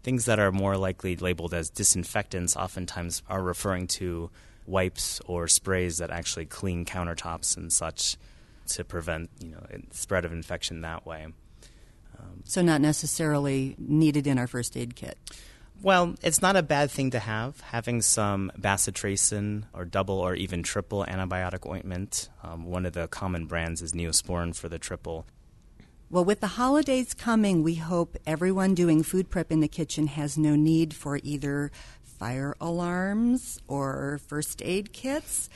Things 0.02 0.26
that 0.26 0.38
are 0.38 0.52
more 0.52 0.76
likely 0.76 1.16
labeled 1.16 1.54
as 1.54 1.70
disinfectants 1.70 2.56
oftentimes 2.56 3.22
are 3.28 3.42
referring 3.42 3.86
to 3.86 4.30
wipes 4.66 5.20
or 5.26 5.48
sprays 5.48 5.98
that 5.98 6.10
actually 6.10 6.46
clean 6.46 6.84
countertops 6.84 7.56
and 7.56 7.72
such 7.72 8.16
to 8.66 8.84
prevent 8.84 9.30
you 9.40 9.50
know 9.50 9.64
spread 9.90 10.24
of 10.24 10.32
infection 10.32 10.80
that 10.82 11.06
way. 11.06 11.26
Um, 12.18 12.42
so 12.44 12.62
not 12.62 12.80
necessarily 12.80 13.74
needed 13.78 14.26
in 14.26 14.38
our 14.38 14.46
first 14.46 14.76
aid 14.76 14.96
kit. 14.96 15.18
Well, 15.82 16.14
it's 16.22 16.40
not 16.40 16.56
a 16.56 16.62
bad 16.62 16.90
thing 16.90 17.10
to 17.10 17.18
have. 17.18 17.60
Having 17.60 18.02
some 18.02 18.52
bacitracin 18.58 19.64
or 19.74 19.84
double 19.84 20.18
or 20.18 20.34
even 20.34 20.62
triple 20.62 21.04
antibiotic 21.04 21.68
ointment. 21.68 22.28
Um, 22.42 22.64
one 22.64 22.86
of 22.86 22.92
the 22.92 23.08
common 23.08 23.46
brands 23.46 23.82
is 23.82 23.92
Neosporin 23.92 24.56
for 24.56 24.68
the 24.68 24.78
triple. 24.78 25.26
Well, 26.10 26.24
with 26.24 26.40
the 26.40 26.46
holidays 26.46 27.12
coming, 27.12 27.62
we 27.62 27.74
hope 27.74 28.16
everyone 28.24 28.74
doing 28.74 29.02
food 29.02 29.30
prep 29.30 29.50
in 29.50 29.60
the 29.60 29.68
kitchen 29.68 30.06
has 30.06 30.38
no 30.38 30.54
need 30.54 30.94
for 30.94 31.18
either 31.22 31.72
fire 32.24 32.56
alarms 32.58 33.60
or 33.68 34.18
first 34.28 34.62
aid 34.64 34.94
kits. 34.94 35.50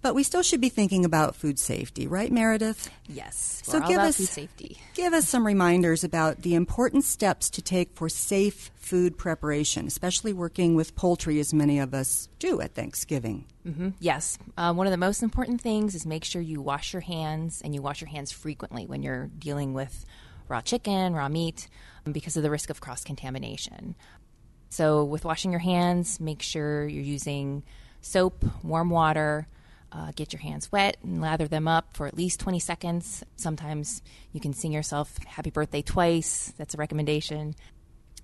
But 0.00 0.14
we 0.14 0.22
still 0.22 0.44
should 0.44 0.60
be 0.60 0.68
thinking 0.68 1.04
about 1.04 1.34
food 1.34 1.58
safety, 1.58 2.06
right, 2.06 2.30
Meredith? 2.30 2.88
Yes. 3.08 3.62
So 3.64 3.80
give 3.80 3.98
us 3.98 4.14
safety. 4.14 4.78
Give 4.94 5.12
us 5.12 5.28
some 5.28 5.44
reminders 5.44 6.04
about 6.04 6.42
the 6.42 6.54
important 6.54 7.02
steps 7.02 7.50
to 7.50 7.62
take 7.62 7.96
for 7.96 8.08
safe 8.08 8.70
food 8.76 9.18
preparation, 9.18 9.88
especially 9.88 10.32
working 10.32 10.76
with 10.76 10.94
poultry, 10.94 11.40
as 11.40 11.52
many 11.52 11.80
of 11.80 11.92
us 11.94 12.28
do 12.38 12.60
at 12.60 12.76
Thanksgiving. 12.76 13.46
Mm-hmm. 13.66 13.88
Yes. 13.98 14.38
Uh, 14.56 14.72
one 14.72 14.86
of 14.86 14.92
the 14.92 14.98
most 14.98 15.24
important 15.24 15.60
things 15.60 15.96
is 15.96 16.06
make 16.06 16.22
sure 16.22 16.40
you 16.40 16.62
wash 16.62 16.92
your 16.92 17.02
hands 17.02 17.60
and 17.60 17.74
you 17.74 17.82
wash 17.82 18.00
your 18.00 18.08
hands 18.08 18.30
frequently 18.30 18.86
when 18.86 19.02
you're 19.02 19.26
dealing 19.36 19.74
with 19.74 20.06
raw 20.46 20.60
chicken, 20.60 21.12
raw 21.12 21.28
meat, 21.28 21.68
because 22.12 22.36
of 22.36 22.44
the 22.44 22.50
risk 22.50 22.70
of 22.70 22.80
cross 22.80 23.04
contamination. 23.04 23.94
So, 24.70 25.04
with 25.04 25.24
washing 25.24 25.50
your 25.50 25.60
hands, 25.60 26.20
make 26.20 26.42
sure 26.42 26.86
you're 26.86 27.02
using 27.02 27.62
soap, 28.00 28.44
warm 28.62 28.90
water 28.90 29.48
uh, 29.90 30.12
get 30.14 30.32
your 30.32 30.40
hands 30.40 30.70
wet 30.70 30.96
and 31.02 31.20
lather 31.20 31.48
them 31.48 31.66
up 31.66 31.96
for 31.96 32.06
at 32.06 32.16
least 32.16 32.40
20 32.40 32.58
seconds. 32.58 33.24
Sometimes 33.36 34.02
you 34.32 34.40
can 34.40 34.52
sing 34.52 34.72
yourself 34.72 35.16
happy 35.24 35.50
birthday 35.50 35.82
twice. 35.82 36.52
That's 36.58 36.74
a 36.74 36.76
recommendation. 36.76 37.54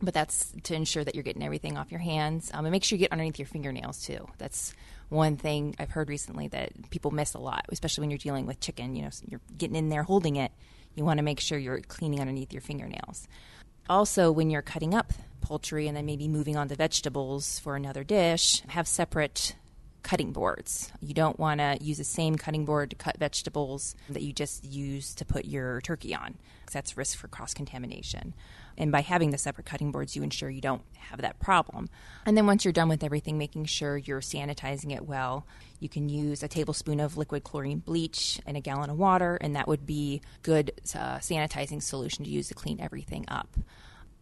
But 0.03 0.13
that's 0.13 0.53
to 0.65 0.75
ensure 0.75 1.05
that 1.05 1.15
you're 1.15 1.25
getting 1.25 1.43
everything 1.43 1.79
off 1.79 1.91
your 1.91 2.01
hands. 2.01 2.51
Um, 2.53 2.67
and 2.67 2.73
make 2.73 2.85
sure 2.85 2.97
you 2.97 3.01
get 3.01 3.13
underneath 3.13 3.39
your 3.39 3.47
fingernails 3.47 4.05
too. 4.05 4.27
That's 4.39 4.75
one 5.09 5.37
thing 5.37 5.77
I've 5.79 5.91
heard 5.91 6.09
recently 6.09 6.49
that 6.49 6.91
people 6.91 7.11
miss 7.13 7.35
a 7.35 7.39
lot, 7.39 7.65
especially 7.71 8.03
when 8.03 8.11
you're 8.11 8.19
dealing 8.19 8.47
with 8.47 8.61
chicken. 8.61 8.97
You 8.97 9.05
know, 9.05 9.11
you're 9.27 9.41
getting 9.57 9.77
in 9.77 9.89
there 9.89 10.03
holding 10.03 10.37
it. 10.37 10.53
You 10.95 11.05
want 11.05 11.19
to 11.19 11.25
make 11.25 11.41
sure 11.41 11.59
you're 11.59 11.81
cleaning 11.81 12.21
underneath 12.21 12.53
your 12.53 12.63
fingernails. 12.63 13.27
Also, 13.88 14.33
when 14.33 14.50
you're 14.50 14.62
cutting 14.62 14.95
up 14.95 15.12
poultry 15.41 15.87
and 15.87 15.97
then 15.97 16.07
maybe 16.07 16.26
moving 16.26 16.57
on 16.57 16.69
to 16.69 16.75
vegetables 16.75 17.59
for 17.59 17.76
another 17.76 18.03
dish, 18.03 18.62
have 18.69 18.88
separate 18.88 19.57
cutting 20.03 20.33
boards. 20.33 20.91
You 21.00 21.14
don't 21.14 21.38
want 21.38 21.61
to 21.61 21.79
use 21.81 21.99
the 21.99 22.05
same 22.05 22.37
cutting 22.37 22.64
board 22.64 22.91
to 22.91 22.97
cut 22.97 23.19
vegetables 23.19 23.95
that 24.09 24.23
you 24.23 24.33
just 24.33 24.64
use 24.64 25.14
to 25.14 25.25
put 25.25 25.45
your 25.45 25.81
turkey 25.83 26.14
on, 26.14 26.37
because 26.61 26.75
that's 26.75 26.97
risk 26.97 27.19
for 27.19 27.29
cross 27.29 27.53
contamination. 27.53 28.35
And 28.76 28.90
by 28.90 29.00
having 29.00 29.31
the 29.31 29.38
separate 29.38 29.66
cutting 29.66 29.93
boards, 29.93 30.16
you 30.16 30.23
ensure 30.23 30.50
you 30.50 30.61
don't 30.61 30.83
have 30.99 31.21
that 31.21 31.38
problem. 31.40 31.88
And 32.26 32.37
then 32.37 32.47
once 32.47 32.64
you're 32.64 32.73
done 32.73 32.88
with 32.88 33.04
everything, 33.04 33.38
making 33.38 33.66
sure 33.66 33.97
you're 33.97 34.21
sanitizing 34.21 34.95
it 34.95 35.07
well. 35.07 35.47
You 35.81 35.88
can 35.88 36.09
use 36.09 36.43
a 36.43 36.49
tablespoon 36.49 37.00
of 37.00 37.16
liquid 37.16 37.45
chlorine 37.45 37.78
bleach 37.78 38.40
and 38.47 38.57
a 38.57 38.61
gallon 38.61 38.90
of 38.90 38.99
water, 38.99 39.37
and 39.40 39.54
that 39.57 39.69
would 39.69 39.87
be 39.87 40.23
good 40.43 40.73
uh, 40.95 41.19
sanitizing 41.19 41.83
solution 41.83 42.25
to 42.25 42.31
use 42.31 42.49
to 42.49 42.54
clean 42.54 42.81
everything 42.81 43.25
up. 43.28 43.57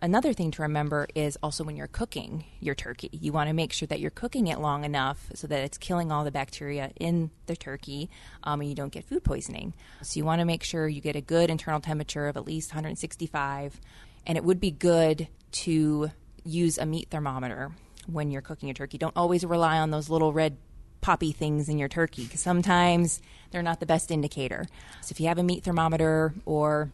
Another 0.02 0.32
thing 0.32 0.50
to 0.50 0.62
remember 0.62 1.06
is 1.14 1.38
also 1.44 1.62
when 1.62 1.76
you're 1.76 1.86
cooking 1.86 2.44
your 2.58 2.74
turkey, 2.74 3.08
you 3.12 3.30
want 3.30 3.48
to 3.48 3.54
make 3.54 3.72
sure 3.72 3.86
that 3.86 4.00
you're 4.00 4.10
cooking 4.10 4.48
it 4.48 4.58
long 4.58 4.84
enough 4.84 5.30
so 5.32 5.46
that 5.46 5.60
it's 5.60 5.78
killing 5.78 6.10
all 6.10 6.24
the 6.24 6.32
bacteria 6.32 6.90
in 6.98 7.30
the 7.46 7.54
turkey 7.54 8.10
um, 8.42 8.60
and 8.60 8.68
you 8.68 8.74
don't 8.74 8.92
get 8.92 9.04
food 9.04 9.22
poisoning. 9.22 9.74
So 10.02 10.18
you 10.18 10.24
want 10.24 10.40
to 10.40 10.44
make 10.44 10.64
sure 10.64 10.88
you 10.88 11.00
get 11.00 11.14
a 11.14 11.20
good 11.20 11.50
internal 11.50 11.78
temperature 11.78 12.26
of 12.26 12.36
at 12.36 12.44
least 12.44 12.72
165. 12.72 13.80
And 14.26 14.38
it 14.38 14.44
would 14.44 14.60
be 14.60 14.70
good 14.70 15.28
to 15.52 16.10
use 16.44 16.78
a 16.78 16.86
meat 16.86 17.08
thermometer 17.10 17.70
when 18.06 18.30
you're 18.30 18.42
cooking 18.42 18.68
your 18.68 18.74
turkey. 18.74 18.98
Don't 18.98 19.16
always 19.16 19.44
rely 19.44 19.78
on 19.78 19.90
those 19.90 20.08
little 20.08 20.32
red 20.32 20.56
poppy 21.00 21.32
things 21.32 21.68
in 21.68 21.78
your 21.78 21.88
turkey 21.88 22.24
because 22.24 22.40
sometimes 22.40 23.20
they're 23.50 23.62
not 23.62 23.80
the 23.80 23.86
best 23.86 24.10
indicator. 24.10 24.64
So 25.00 25.12
if 25.12 25.20
you 25.20 25.26
have 25.26 25.38
a 25.38 25.42
meat 25.42 25.64
thermometer 25.64 26.34
or 26.44 26.92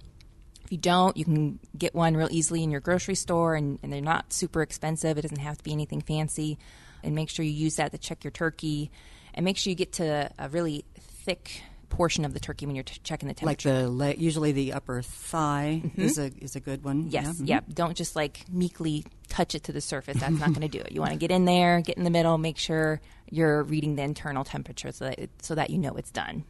If 0.69 0.73
you 0.73 0.79
don't, 0.79 1.17
you 1.17 1.25
can 1.25 1.59
get 1.79 1.95
one 1.95 2.15
real 2.15 2.29
easily 2.31 2.63
in 2.63 2.71
your 2.71 2.83
grocery 2.83 3.15
store, 3.15 3.55
and, 3.55 3.79
and 3.83 3.91
they're 3.91 4.03
not 4.03 4.35
super 4.35 4.61
expensive. 4.61 5.17
It 5.17 5.23
doesn't 5.23 5.39
have 5.39 5.57
to 5.57 5.65
be 5.65 5.73
anything 5.73 6.03
fancy. 6.03 6.59
And 7.03 7.15
make 7.15 7.31
sure 7.31 7.43
you 7.43 7.51
use 7.51 7.77
that 7.77 7.91
to 7.93 7.97
check 7.97 8.23
your 8.23 8.33
turkey, 8.33 8.91
and 9.33 9.47
make 9.47 9.57
sure 9.57 9.71
you 9.71 9.75
get 9.75 9.95
to 9.95 10.31
a 10.39 10.49
really 10.51 10.85
thick 10.99 11.63
portion 11.89 12.25
of 12.25 12.35
the 12.35 12.41
turkey 12.41 12.67
when 12.67 12.75
you're 12.75 12.85
t- 12.85 13.01
checking 13.03 13.29
the 13.29 13.35
temperature. 13.35 13.71
Like 13.73 13.83
the 13.83 13.91
le- 13.91 14.15
usually 14.15 14.53
the 14.53 14.73
upper 14.75 15.03
thigh 15.03 15.83
is 15.97 16.19
a 16.19 16.31
is 16.39 16.55
a 16.57 16.61
good 16.61 16.85
one. 16.85 17.05
Mm-hmm. 17.05 17.11
Yes, 17.11 17.25
Yeah. 17.25 17.33
mhm. 17.33 17.49
yep. 17.49 17.65
Don't 17.73 17.97
just 17.97 18.15
like 18.17 18.45
meekly 18.51 19.05
touch 19.29 19.55
it 19.55 19.65
to 19.65 19.73
the 19.73 19.81
surface. 19.81 20.19
That's 20.21 20.39
not 20.39 20.49
going 20.51 20.61
to 20.63 20.69
do 20.69 20.79
it. 20.81 20.93
You 20.93 21.01
want 21.01 21.13
to 21.13 21.19
get 21.19 21.31
in 21.31 21.45
there, 21.45 21.81
get 21.81 21.97
in 21.97 22.05
the 22.05 22.11
middle, 22.11 22.39
make 22.39 22.59
sure 22.59 23.01
you're 23.31 23.63
reading 23.63 23.97
the 23.97 24.03
internal 24.03 24.45
temperature 24.45 24.93
so 24.93 25.07
that 25.07 25.19
it, 25.19 25.31
so 25.43 25.55
that 25.55 25.71
you 25.71 25.79
know 25.79 25.95
it's 25.95 26.11
done. 26.11 26.45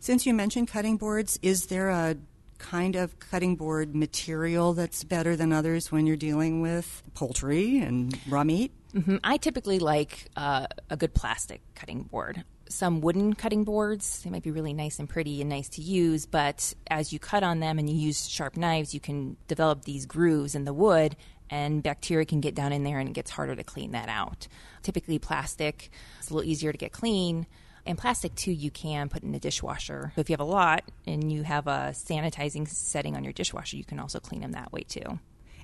Since 0.00 0.26
you 0.26 0.34
mentioned 0.34 0.68
cutting 0.68 0.96
boards, 0.96 1.38
is 1.42 1.66
there 1.66 1.88
a 1.90 2.16
kind 2.58 2.96
of 2.96 3.18
cutting 3.20 3.54
board 3.56 3.94
material 3.94 4.72
that's 4.74 5.04
better 5.04 5.36
than 5.36 5.52
others 5.52 5.92
when 5.92 6.06
you're 6.06 6.16
dealing 6.16 6.60
with 6.60 7.02
poultry 7.14 7.78
and 7.78 8.16
raw 8.28 8.42
meat? 8.44 8.72
hmm 8.92 9.16
I 9.22 9.36
typically 9.36 9.78
like 9.80 10.28
uh, 10.36 10.66
a 10.88 10.96
good 10.96 11.14
plastic 11.14 11.60
cutting 11.74 12.02
board. 12.04 12.42
Some 12.68 13.00
wooden 13.00 13.34
cutting 13.34 13.64
boards, 13.64 14.22
they 14.22 14.30
might 14.30 14.42
be 14.42 14.50
really 14.50 14.74
nice 14.74 14.98
and 14.98 15.08
pretty 15.08 15.40
and 15.40 15.48
nice 15.48 15.68
to 15.70 15.82
use, 15.82 16.26
but 16.26 16.74
as 16.90 17.12
you 17.12 17.18
cut 17.18 17.42
on 17.42 17.60
them 17.60 17.78
and 17.78 17.88
you 17.88 17.96
use 17.96 18.28
sharp 18.28 18.56
knives, 18.56 18.92
you 18.92 19.00
can 19.00 19.36
develop 19.46 19.84
these 19.84 20.04
grooves 20.04 20.54
in 20.54 20.64
the 20.64 20.74
wood 20.74 21.16
and 21.50 21.82
bacteria 21.82 22.26
can 22.26 22.40
get 22.40 22.54
down 22.54 22.72
in 22.72 22.84
there 22.84 22.98
and 22.98 23.08
it 23.08 23.12
gets 23.12 23.30
harder 23.30 23.56
to 23.56 23.64
clean 23.64 23.92
that 23.92 24.08
out. 24.08 24.48
Typically, 24.82 25.18
plastic 25.18 25.90
is 26.20 26.30
a 26.30 26.34
little 26.34 26.48
easier 26.48 26.72
to 26.72 26.78
get 26.78 26.92
clean. 26.92 27.46
And 27.86 27.96
plastic, 27.96 28.34
too, 28.34 28.52
you 28.52 28.70
can 28.70 29.08
put 29.08 29.22
in 29.22 29.34
a 29.34 29.38
dishwasher. 29.38 30.12
If 30.16 30.28
you 30.28 30.34
have 30.34 30.40
a 30.40 30.44
lot 30.44 30.84
and 31.06 31.32
you 31.32 31.42
have 31.44 31.66
a 31.66 31.92
sanitizing 31.94 32.68
setting 32.68 33.16
on 33.16 33.24
your 33.24 33.32
dishwasher, 33.32 33.78
you 33.78 33.84
can 33.84 33.98
also 33.98 34.20
clean 34.20 34.42
them 34.42 34.52
that 34.52 34.72
way, 34.72 34.82
too. 34.82 35.18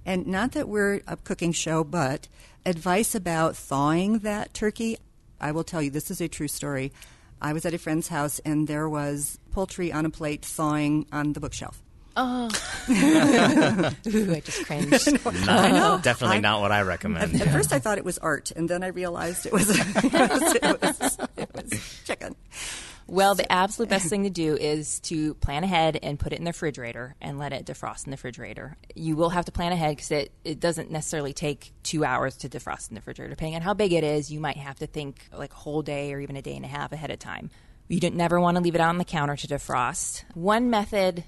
And 0.07 0.27
not 0.27 0.53
that 0.53 0.69
we're 0.69 1.03
a 1.07 1.19
cooking 1.19 1.53
show, 1.53 1.85
but 1.85 2.29
advice 2.65 3.15
about 3.15 3.57
thawing 3.57 4.21
that 4.21 4.55
turkey. 4.55 4.97
I 5.45 5.53
will 5.53 5.63
tell 5.65 5.83
you, 5.83 5.91
this 5.91 6.11
is 6.11 6.21
a 6.23 6.27
true 6.29 6.49
story. 6.49 6.91
I 7.41 7.53
was 7.53 7.67
at 7.67 7.75
a 7.75 7.79
friend's 7.79 8.09
house 8.09 8.39
and 8.47 8.67
there 8.67 8.89
was 8.89 9.39
poultry 9.53 9.93
on 9.93 10.07
a 10.07 10.11
plate 10.11 10.43
thawing 10.43 11.07
on 11.13 11.35
the 11.35 11.41
bookshelf. 11.41 11.83
Oh, 12.17 12.47
Ooh, 12.89 14.33
I 14.33 14.41
just 14.41 14.65
cringed. 14.65 15.19
I 15.49 15.71
know. 15.73 16.01
Definitely 16.03 16.37
I- 16.39 16.41
not 16.41 16.61
what 16.63 16.73
I 16.73 16.81
recommend. 16.83 17.41
At 17.43 17.49
first, 17.51 17.73
I 17.73 17.79
thought 17.81 17.99
it 17.99 18.05
was 18.05 18.19
art, 18.19 18.53
and 18.53 18.69
then 18.71 18.83
I 18.85 18.87
realized 18.89 19.45
it 19.47 19.53
was 19.53 19.69
it 19.69 19.85
was, 20.13 20.55
it 20.55 20.81
was, 20.83 21.19
it 21.37 21.51
was 21.55 22.03
chicken. 22.05 22.37
Well, 23.07 23.35
the 23.35 23.51
absolute 23.51 23.91
best 23.91 24.09
thing 24.09 24.23
to 24.23 24.31
do 24.31 24.57
is 24.57 25.01
to 25.01 25.35
plan 25.35 25.63
ahead 25.63 25.99
and 26.03 26.19
put 26.19 26.33
it 26.33 26.39
in 26.39 26.45
the 26.45 26.51
refrigerator 26.51 27.15
and 27.21 27.39
let 27.39 27.53
it 27.53 27.67
defrost 27.67 28.07
in 28.07 28.11
the 28.11 28.17
refrigerator. 28.17 28.77
You 28.95 29.15
will 29.17 29.31
have 29.31 29.45
to 29.45 29.53
plan 29.53 29.73
ahead 29.73 29.97
because 29.97 30.11
it, 30.11 30.33
it 30.43 30.59
doesn't 30.59 30.91
necessarily 30.91 31.35
take 31.35 31.73
two 31.83 32.05
hours 32.05 32.37
to 32.39 32.49
defrost 32.49 32.89
in 32.89 32.95
the 32.95 33.01
refrigerator. 33.01 33.31
Depending 33.31 33.57
on 33.57 33.63
how 33.63 33.75
big 33.75 33.93
it 33.93 34.05
is, 34.05 34.33
you 34.33 34.41
might 34.41 34.57
have 34.57 34.79
to 34.79 34.87
think 34.87 35.29
like 35.33 35.53
a 35.53 35.57
whole 35.57 35.83
day 35.83 36.13
or 36.15 36.21
even 36.21 36.37
a 36.37 36.43
day 36.43 36.57
and 36.57 36.65
a 36.65 36.69
half 36.69 36.93
ahead 36.93 37.11
of 37.11 37.19
time. 37.19 37.51
You 37.89 38.01
don't 38.01 38.17
never 38.17 38.41
want 38.41 38.57
to 38.57 38.63
leave 38.63 38.75
it 38.75 38.81
on 38.81 38.97
the 38.97 39.05
counter 39.05 39.37
to 39.37 39.47
defrost. 39.47 40.25
One 40.33 40.71
method 40.71 41.25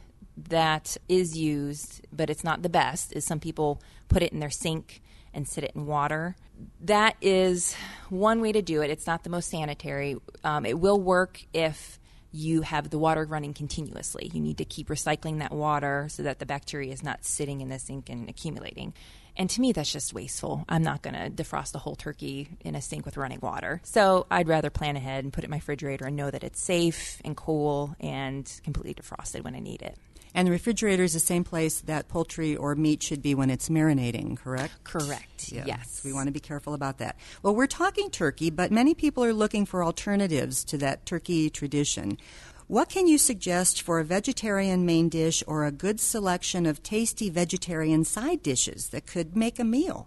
that 0.48 0.96
is 1.08 1.36
used, 1.36 2.06
but 2.10 2.30
it's 2.30 2.44
not 2.44 2.62
the 2.62 2.68
best, 2.70 3.12
is 3.12 3.26
some 3.26 3.40
people 3.40 3.82
put 4.08 4.22
it 4.22 4.32
in 4.32 4.40
their 4.40 4.50
sink 4.50 5.02
and 5.36 5.46
sit 5.46 5.62
it 5.62 5.72
in 5.76 5.86
water. 5.86 6.34
That 6.80 7.14
is 7.20 7.76
one 8.08 8.40
way 8.40 8.50
to 8.52 8.62
do 8.62 8.82
it. 8.82 8.90
It's 8.90 9.06
not 9.06 9.22
the 9.22 9.30
most 9.30 9.50
sanitary. 9.50 10.16
Um, 10.42 10.66
it 10.66 10.78
will 10.80 10.98
work 10.98 11.44
if 11.52 12.00
you 12.32 12.62
have 12.62 12.90
the 12.90 12.98
water 12.98 13.24
running 13.24 13.54
continuously. 13.54 14.30
You 14.32 14.40
need 14.40 14.58
to 14.58 14.64
keep 14.64 14.88
recycling 14.88 15.38
that 15.38 15.52
water 15.52 16.08
so 16.10 16.22
that 16.24 16.38
the 16.38 16.46
bacteria 16.46 16.92
is 16.92 17.02
not 17.02 17.24
sitting 17.24 17.60
in 17.60 17.68
the 17.68 17.78
sink 17.78 18.08
and 18.08 18.28
accumulating. 18.28 18.94
And 19.36 19.50
to 19.50 19.60
me, 19.60 19.72
that's 19.72 19.92
just 19.92 20.14
wasteful. 20.14 20.64
I'm 20.68 20.82
not 20.82 21.02
going 21.02 21.14
to 21.14 21.30
defrost 21.30 21.74
a 21.74 21.78
whole 21.78 21.94
turkey 21.94 22.48
in 22.60 22.74
a 22.74 22.80
sink 22.80 23.04
with 23.04 23.18
running 23.18 23.40
water. 23.42 23.82
So 23.84 24.26
I'd 24.30 24.48
rather 24.48 24.70
plan 24.70 24.96
ahead 24.96 25.24
and 25.24 25.32
put 25.32 25.44
it 25.44 25.46
in 25.46 25.50
my 25.50 25.58
refrigerator 25.58 26.06
and 26.06 26.16
know 26.16 26.30
that 26.30 26.42
it's 26.42 26.62
safe 26.62 27.20
and 27.24 27.36
cool 27.36 27.94
and 28.00 28.50
completely 28.64 28.94
defrosted 28.94 29.44
when 29.44 29.54
I 29.54 29.60
need 29.60 29.82
it. 29.82 29.98
And 30.36 30.46
the 30.46 30.52
refrigerator 30.52 31.02
is 31.02 31.14
the 31.14 31.18
same 31.18 31.44
place 31.44 31.80
that 31.80 32.08
poultry 32.08 32.54
or 32.54 32.74
meat 32.74 33.02
should 33.02 33.22
be 33.22 33.34
when 33.34 33.48
it's 33.48 33.70
marinating, 33.70 34.36
correct? 34.36 34.84
Correct. 34.84 35.50
Yes. 35.50 35.66
yes. 35.66 36.02
We 36.04 36.12
want 36.12 36.26
to 36.26 36.30
be 36.32 36.40
careful 36.40 36.74
about 36.74 36.98
that. 36.98 37.16
Well, 37.42 37.54
we're 37.54 37.66
talking 37.66 38.10
turkey, 38.10 38.50
but 38.50 38.70
many 38.70 38.92
people 38.92 39.24
are 39.24 39.32
looking 39.32 39.64
for 39.64 39.82
alternatives 39.82 40.62
to 40.64 40.76
that 40.76 41.06
turkey 41.06 41.48
tradition. 41.48 42.18
What 42.66 42.90
can 42.90 43.06
you 43.06 43.16
suggest 43.16 43.80
for 43.80 43.98
a 43.98 44.04
vegetarian 44.04 44.84
main 44.84 45.08
dish 45.08 45.42
or 45.46 45.64
a 45.64 45.72
good 45.72 46.00
selection 46.00 46.66
of 46.66 46.82
tasty 46.82 47.30
vegetarian 47.30 48.04
side 48.04 48.42
dishes 48.42 48.90
that 48.90 49.06
could 49.06 49.38
make 49.38 49.58
a 49.58 49.64
meal? 49.64 50.06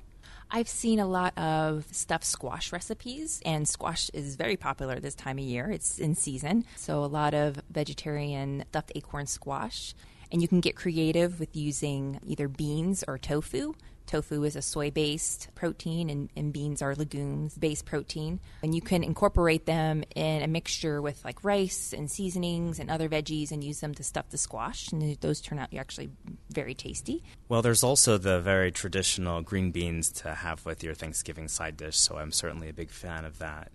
I've 0.52 0.70
seen 0.70 1.00
a 1.00 1.08
lot 1.08 1.38
of 1.38 1.86
stuffed 1.92 2.26
squash 2.26 2.72
recipes, 2.72 3.42
and 3.46 3.68
squash 3.68 4.10
is 4.14 4.36
very 4.36 4.58
popular 4.58 5.00
this 5.00 5.14
time 5.14 5.38
of 5.38 5.44
year. 5.44 5.70
It's 5.72 6.00
in 6.00 6.16
season. 6.16 6.66
So, 6.76 7.04
a 7.04 7.06
lot 7.06 7.34
of 7.34 7.62
vegetarian 7.70 8.64
stuffed 8.70 8.92
acorn 8.96 9.28
squash. 9.28 9.94
And 10.32 10.42
you 10.42 10.48
can 10.48 10.60
get 10.60 10.76
creative 10.76 11.40
with 11.40 11.56
using 11.56 12.20
either 12.26 12.48
beans 12.48 13.04
or 13.08 13.18
tofu. 13.18 13.74
Tofu 14.06 14.44
is 14.44 14.56
a 14.56 14.62
soy 14.64 14.90
based 14.90 15.50
protein, 15.54 16.10
and, 16.10 16.30
and 16.36 16.52
beans 16.52 16.82
are 16.82 16.96
legumes 16.96 17.56
based 17.56 17.86
protein. 17.86 18.40
And 18.64 18.74
you 18.74 18.82
can 18.82 19.04
incorporate 19.04 19.68
them 19.68 20.04
in 20.16 20.42
a 20.42 20.48
mixture 20.48 21.00
with 21.00 21.24
like 21.24 21.44
rice 21.44 21.94
and 21.94 22.10
seasonings 22.10 22.80
and 22.80 22.90
other 22.90 23.08
veggies 23.08 23.52
and 23.52 23.64
use 23.64 23.82
them 23.82 23.94
to 23.94 24.04
stuff 24.04 24.30
the 24.30 24.38
squash. 24.40 24.92
And 24.92 25.16
those 25.22 25.42
turn 25.42 25.60
out 25.60 25.72
actually 25.76 26.10
very 26.50 26.74
tasty. 26.74 27.24
Well, 27.50 27.62
there's 27.62 27.84
also 27.84 28.18
the 28.18 28.42
very 28.42 28.72
traditional 28.72 29.42
green 29.42 29.70
beans 29.70 30.12
to 30.14 30.34
have 30.34 30.66
with 30.66 30.84
your 30.84 30.96
Thanksgiving 30.96 31.48
side 31.48 31.78
dish, 31.78 31.98
so 31.98 32.18
I'm 32.18 32.32
certainly 32.32 32.70
a 32.70 32.74
big 32.74 32.90
fan 32.90 33.26
of 33.26 33.38
that. 33.38 33.72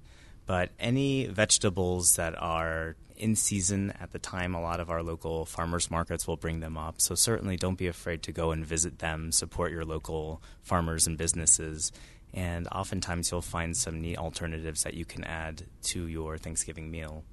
But 0.47 0.71
any 0.79 1.27
vegetables 1.27 2.17
that 2.17 2.41
are 2.41 2.97
in 3.17 3.37
season 3.37 3.93
at 4.01 4.13
the 4.13 4.19
time, 4.19 4.55
a 4.55 4.61
lot 4.61 4.81
of 4.81 4.91
our 4.91 5.03
local 5.03 5.47
farmers 5.47 5.91
markets 5.91 6.27
will 6.27 6.37
bring 6.37 6.61
them 6.61 6.77
up. 6.77 7.01
So 7.01 7.15
certainly 7.15 7.57
don't 7.57 7.79
be 7.79 7.87
afraid 7.87 8.23
to 8.25 8.33
go 8.33 8.51
and 8.51 8.67
visit 8.67 8.99
them, 8.99 9.33
support 9.33 9.73
your 9.73 9.85
local 9.85 10.43
farmers 10.63 11.07
and 11.07 11.17
businesses. 11.17 11.93
And 12.33 12.67
oftentimes 12.73 13.31
you'll 13.31 13.43
find 13.43 13.77
some 13.77 14.01
neat 14.01 14.19
alternatives 14.19 14.83
that 14.83 14.95
you 14.95 15.05
can 15.05 15.25
add 15.25 15.65
to 15.85 16.07
your 16.07 16.37
Thanksgiving 16.37 16.91
meal. 16.91 17.25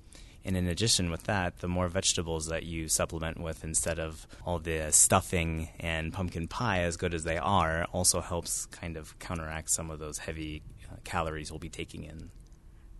And 0.44 0.58
in 0.58 0.68
addition 0.68 1.12
with 1.12 1.24
that, 1.24 1.60
the 1.60 1.68
more 1.68 1.88
vegetables 1.88 2.48
that 2.48 2.64
you 2.64 2.88
supplement 2.88 3.40
with 3.40 3.64
instead 3.64 4.00
of 4.00 4.26
all 4.44 4.58
the 4.58 4.92
stuffing 4.92 5.70
and 5.80 6.12
pumpkin 6.14 6.48
pie, 6.48 6.82
as 6.82 6.98
good 6.98 7.14
as 7.14 7.24
they 7.24 7.38
are, 7.38 7.86
also 7.92 8.22
helps 8.22 8.66
kind 8.68 8.98
of 8.98 9.18
counteract 9.20 9.70
some 9.70 9.92
of 9.92 10.00
those 10.00 10.20
heavy 10.20 10.64
uh, 10.92 10.96
calories 11.04 11.52
we'll 11.52 11.60
be 11.60 11.70
taking 11.70 12.04
in. 12.04 12.32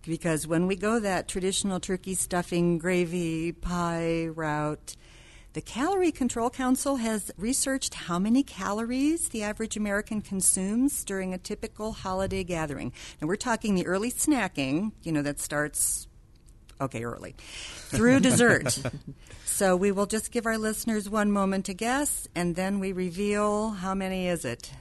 Because 0.04 0.48
when 0.48 0.68
we 0.68 0.76
go 0.76 1.00
that 1.00 1.28
traditional 1.28 1.80
turkey 1.80 2.16
stuffing, 2.16 2.78
gravy, 2.80 3.52
pie 3.52 4.28
route, 4.28 4.96
the 5.54 5.62
Calorie 5.62 6.14
Control 6.14 6.50
Council 6.50 6.96
has 6.96 7.30
researched 7.38 7.94
how 7.94 8.18
many 8.18 8.42
calories 8.42 9.30
the 9.30 9.44
average 9.44 9.76
American 9.76 10.22
consumes 10.22 11.04
during 11.04 11.34
a 11.34 11.38
typical 11.38 11.92
holiday 11.92 12.44
gathering. 12.44 12.94
And 13.20 13.28
we're 13.28 13.36
talking 13.36 13.76
the 13.76 13.86
early 13.86 14.12
snacking, 14.12 14.94
you 15.04 15.12
know, 15.12 15.22
that 15.22 15.42
starts, 15.42 16.08
okay, 16.80 17.04
early, 17.04 17.36
through 17.90 18.20
dessert. 18.22 18.82
so 19.46 19.76
we 19.76 19.92
will 19.92 20.06
just 20.06 20.32
give 20.32 20.46
our 20.46 20.58
listeners 20.58 21.10
one 21.10 21.34
moment 21.34 21.66
to 21.66 21.74
guess, 21.74 22.30
and 22.34 22.56
then 22.56 22.80
we 22.80 22.94
reveal 22.94 23.72
how 23.72 23.94
many 23.94 24.28
is 24.28 24.46
it? 24.46 24.72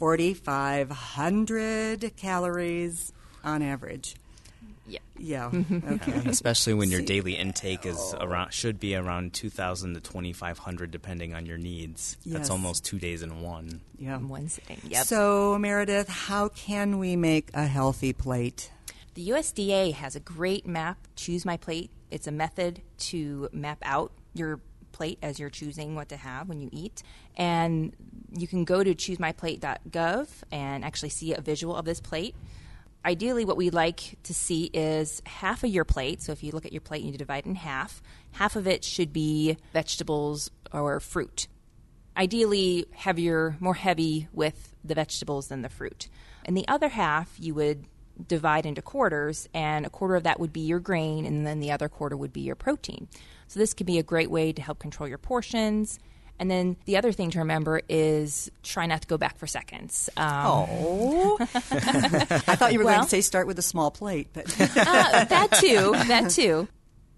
4,500 0.00 2.16
calories 2.16 3.12
on 3.44 3.62
average. 3.62 4.16
Yeah. 4.86 4.98
Yeah. 5.18 5.50
Okay. 5.90 6.22
Especially 6.26 6.72
when 6.74 6.90
your 6.90 7.02
daily 7.02 7.34
intake 7.34 7.84
is 7.84 8.14
oh. 8.18 8.24
around 8.24 8.52
should 8.52 8.80
be 8.80 8.96
around 8.96 9.34
2000 9.34 9.94
to 9.94 10.00
2500 10.00 10.90
depending 10.90 11.34
on 11.34 11.44
your 11.46 11.58
needs. 11.58 12.16
Yes. 12.24 12.34
That's 12.34 12.50
almost 12.50 12.84
2 12.86 12.98
days 12.98 13.22
in 13.22 13.42
one. 13.42 13.82
yeah. 13.98 14.16
One 14.16 14.48
sitting. 14.48 14.78
Yep. 14.88 15.06
So, 15.06 15.58
Meredith, 15.58 16.08
how 16.08 16.48
can 16.48 16.98
we 16.98 17.14
make 17.14 17.50
a 17.54 17.66
healthy 17.66 18.12
plate? 18.14 18.70
The 19.14 19.28
USDA 19.28 19.92
has 19.92 20.16
a 20.16 20.20
great 20.20 20.66
map, 20.66 20.96
Choose 21.14 21.44
My 21.44 21.58
Plate. 21.58 21.90
It's 22.10 22.26
a 22.26 22.32
method 22.32 22.80
to 23.10 23.48
map 23.52 23.78
out 23.82 24.12
your 24.32 24.60
plate 24.92 25.18
as 25.22 25.38
you're 25.38 25.50
choosing 25.50 25.94
what 25.94 26.08
to 26.10 26.16
have 26.16 26.48
when 26.48 26.60
you 26.60 26.68
eat. 26.72 27.02
And 27.36 27.94
you 28.32 28.46
can 28.46 28.64
go 28.64 28.82
to 28.82 28.94
choosemyplate.gov 28.94 30.28
and 30.50 30.84
actually 30.84 31.10
see 31.10 31.34
a 31.34 31.40
visual 31.40 31.76
of 31.76 31.84
this 31.84 32.00
plate. 32.00 32.34
Ideally, 33.04 33.44
what 33.44 33.56
we'd 33.56 33.72
like 33.74 34.18
to 34.24 34.34
see 34.34 34.64
is 34.74 35.22
half 35.24 35.64
of 35.64 35.70
your 35.70 35.84
plate. 35.84 36.22
So 36.22 36.32
if 36.32 36.42
you 36.42 36.52
look 36.52 36.66
at 36.66 36.72
your 36.72 36.82
plate 36.82 37.02
and 37.02 37.12
you 37.12 37.18
divide 37.18 37.46
it 37.46 37.46
in 37.46 37.54
half, 37.54 38.02
half 38.32 38.56
of 38.56 38.66
it 38.66 38.84
should 38.84 39.12
be 39.12 39.56
vegetables 39.72 40.50
or 40.72 41.00
fruit 41.00 41.48
ideally 42.16 42.86
heavier, 42.92 43.56
more 43.60 43.74
heavy 43.74 44.28
with 44.32 44.74
the 44.84 44.94
vegetables 44.94 45.48
than 45.48 45.62
the 45.62 45.68
fruit. 45.68 46.08
And 46.44 46.56
the 46.56 46.68
other 46.68 46.88
half, 46.88 47.34
you 47.38 47.54
would 47.54 47.86
divide 48.26 48.66
into 48.66 48.82
quarters, 48.82 49.48
and 49.54 49.86
a 49.86 49.90
quarter 49.90 50.16
of 50.16 50.24
that 50.24 50.38
would 50.38 50.52
be 50.52 50.60
your 50.60 50.80
grain, 50.80 51.24
and 51.24 51.46
then 51.46 51.60
the 51.60 51.70
other 51.70 51.88
quarter 51.88 52.16
would 52.16 52.32
be 52.32 52.42
your 52.42 52.56
protein. 52.56 53.08
So, 53.50 53.58
this 53.58 53.74
could 53.74 53.86
be 53.86 53.98
a 53.98 54.04
great 54.04 54.30
way 54.30 54.52
to 54.52 54.62
help 54.62 54.78
control 54.78 55.08
your 55.08 55.18
portions. 55.18 55.98
And 56.38 56.48
then 56.48 56.76
the 56.84 56.96
other 56.96 57.10
thing 57.10 57.30
to 57.32 57.40
remember 57.40 57.82
is 57.88 58.48
try 58.62 58.86
not 58.86 59.02
to 59.02 59.08
go 59.08 59.18
back 59.18 59.38
for 59.38 59.46
seconds. 59.48 60.08
Um, 60.16 60.26
oh, 60.46 61.36
I 61.42 61.46
thought 62.56 62.72
you 62.72 62.78
were 62.78 62.84
Well- 62.84 62.94
going 62.98 63.04
to 63.06 63.10
say 63.10 63.20
start 63.22 63.46
with 63.48 63.58
a 63.58 63.62
small 63.62 63.90
plate, 63.90 64.28
but 64.32 64.46
uh, 64.60 65.24
that 65.24 65.48
too, 65.60 65.90
that 66.06 66.30
too. 66.30 66.68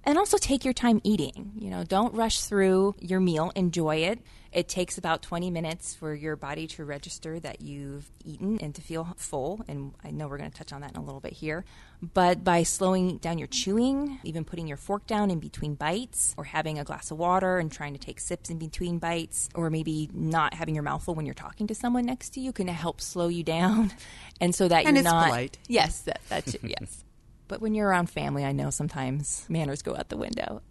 And 0.05 0.19
also 0.19 0.37
take 0.37 0.65
your 0.65 0.75
time 0.75 1.01
eating. 1.05 1.53
You 1.57 1.71
know, 1.71 1.85
don't 1.85 2.13
rush 2.15 2.41
through 2.41 2.97
your 2.99 3.21
meal. 3.21 3.53
Enjoy 3.55 3.97
it. 3.97 4.19
It 4.51 4.69
takes 4.69 4.99
about 4.99 5.23
20 5.23 5.51
minutes 5.51 5.95
for 5.95 6.13
your 6.13 6.37
body 6.37 6.67
to 6.67 6.85
register 6.85 7.41
that 7.41 7.63
you've 7.63 8.11
eaten 8.23 8.59
and 8.61 8.75
to 8.75 8.83
feel 8.83 9.15
full. 9.17 9.65
And 9.69 9.95
I 10.05 10.11
know 10.11 10.29
we're 10.29 10.37
going 10.39 10.51
to 10.51 10.57
touch 10.59 10.73
on 10.75 10.83
that 10.83 10.91
in 10.91 10.97
a 10.99 11.03
little 11.05 11.21
bit 11.21 11.33
here. 11.33 11.65
But 12.03 12.45
by 12.45 12.65
slowing 12.65 13.17
down 13.19 13.39
your 13.39 13.47
chewing, 13.49 14.19
even 14.25 14.45
putting 14.45 14.67
your 14.67 14.77
fork 14.77 15.07
down 15.07 15.31
in 15.31 15.39
between 15.39 15.75
bites, 15.75 16.35
or 16.37 16.45
having 16.45 16.79
a 16.79 16.85
glass 16.85 17.11
of 17.11 17.17
water 17.19 17.59
and 17.59 17.73
trying 17.73 17.95
to 17.95 17.99
take 17.99 18.21
sips 18.21 18.51
in 18.51 18.59
between 18.59 18.99
bites, 18.99 19.49
or 19.55 19.71
maybe 19.71 20.11
not 20.13 20.53
having 20.53 20.75
your 20.75 20.85
mouth 20.85 21.03
full 21.05 21.15
when 21.15 21.25
you're 21.25 21.35
talking 21.35 21.67
to 21.69 21.75
someone 21.75 22.05
next 22.05 22.31
to 22.31 22.41
you 22.41 22.53
can 22.53 22.69
help 22.69 23.01
slow 23.01 23.29
you 23.29 23.43
down. 23.45 23.93
And 24.41 24.53
so 24.53 24.67
that 24.67 24.85
And 24.87 24.97
you're 24.97 25.03
it's 25.05 25.13
not. 25.13 25.27
polite. 25.27 25.59
Yes, 25.69 26.01
that, 26.01 26.21
that 26.29 26.45
too, 26.45 26.59
yes. 26.65 27.05
But 27.53 27.61
when 27.61 27.75
you're 27.75 27.89
around 27.89 28.09
family, 28.09 28.47
I 28.47 28.53
know 28.53 28.71
sometimes 28.71 29.45
manners 29.47 29.83
go 29.83 29.95
out 29.95 30.09
the 30.09 30.17
window. 30.17 30.63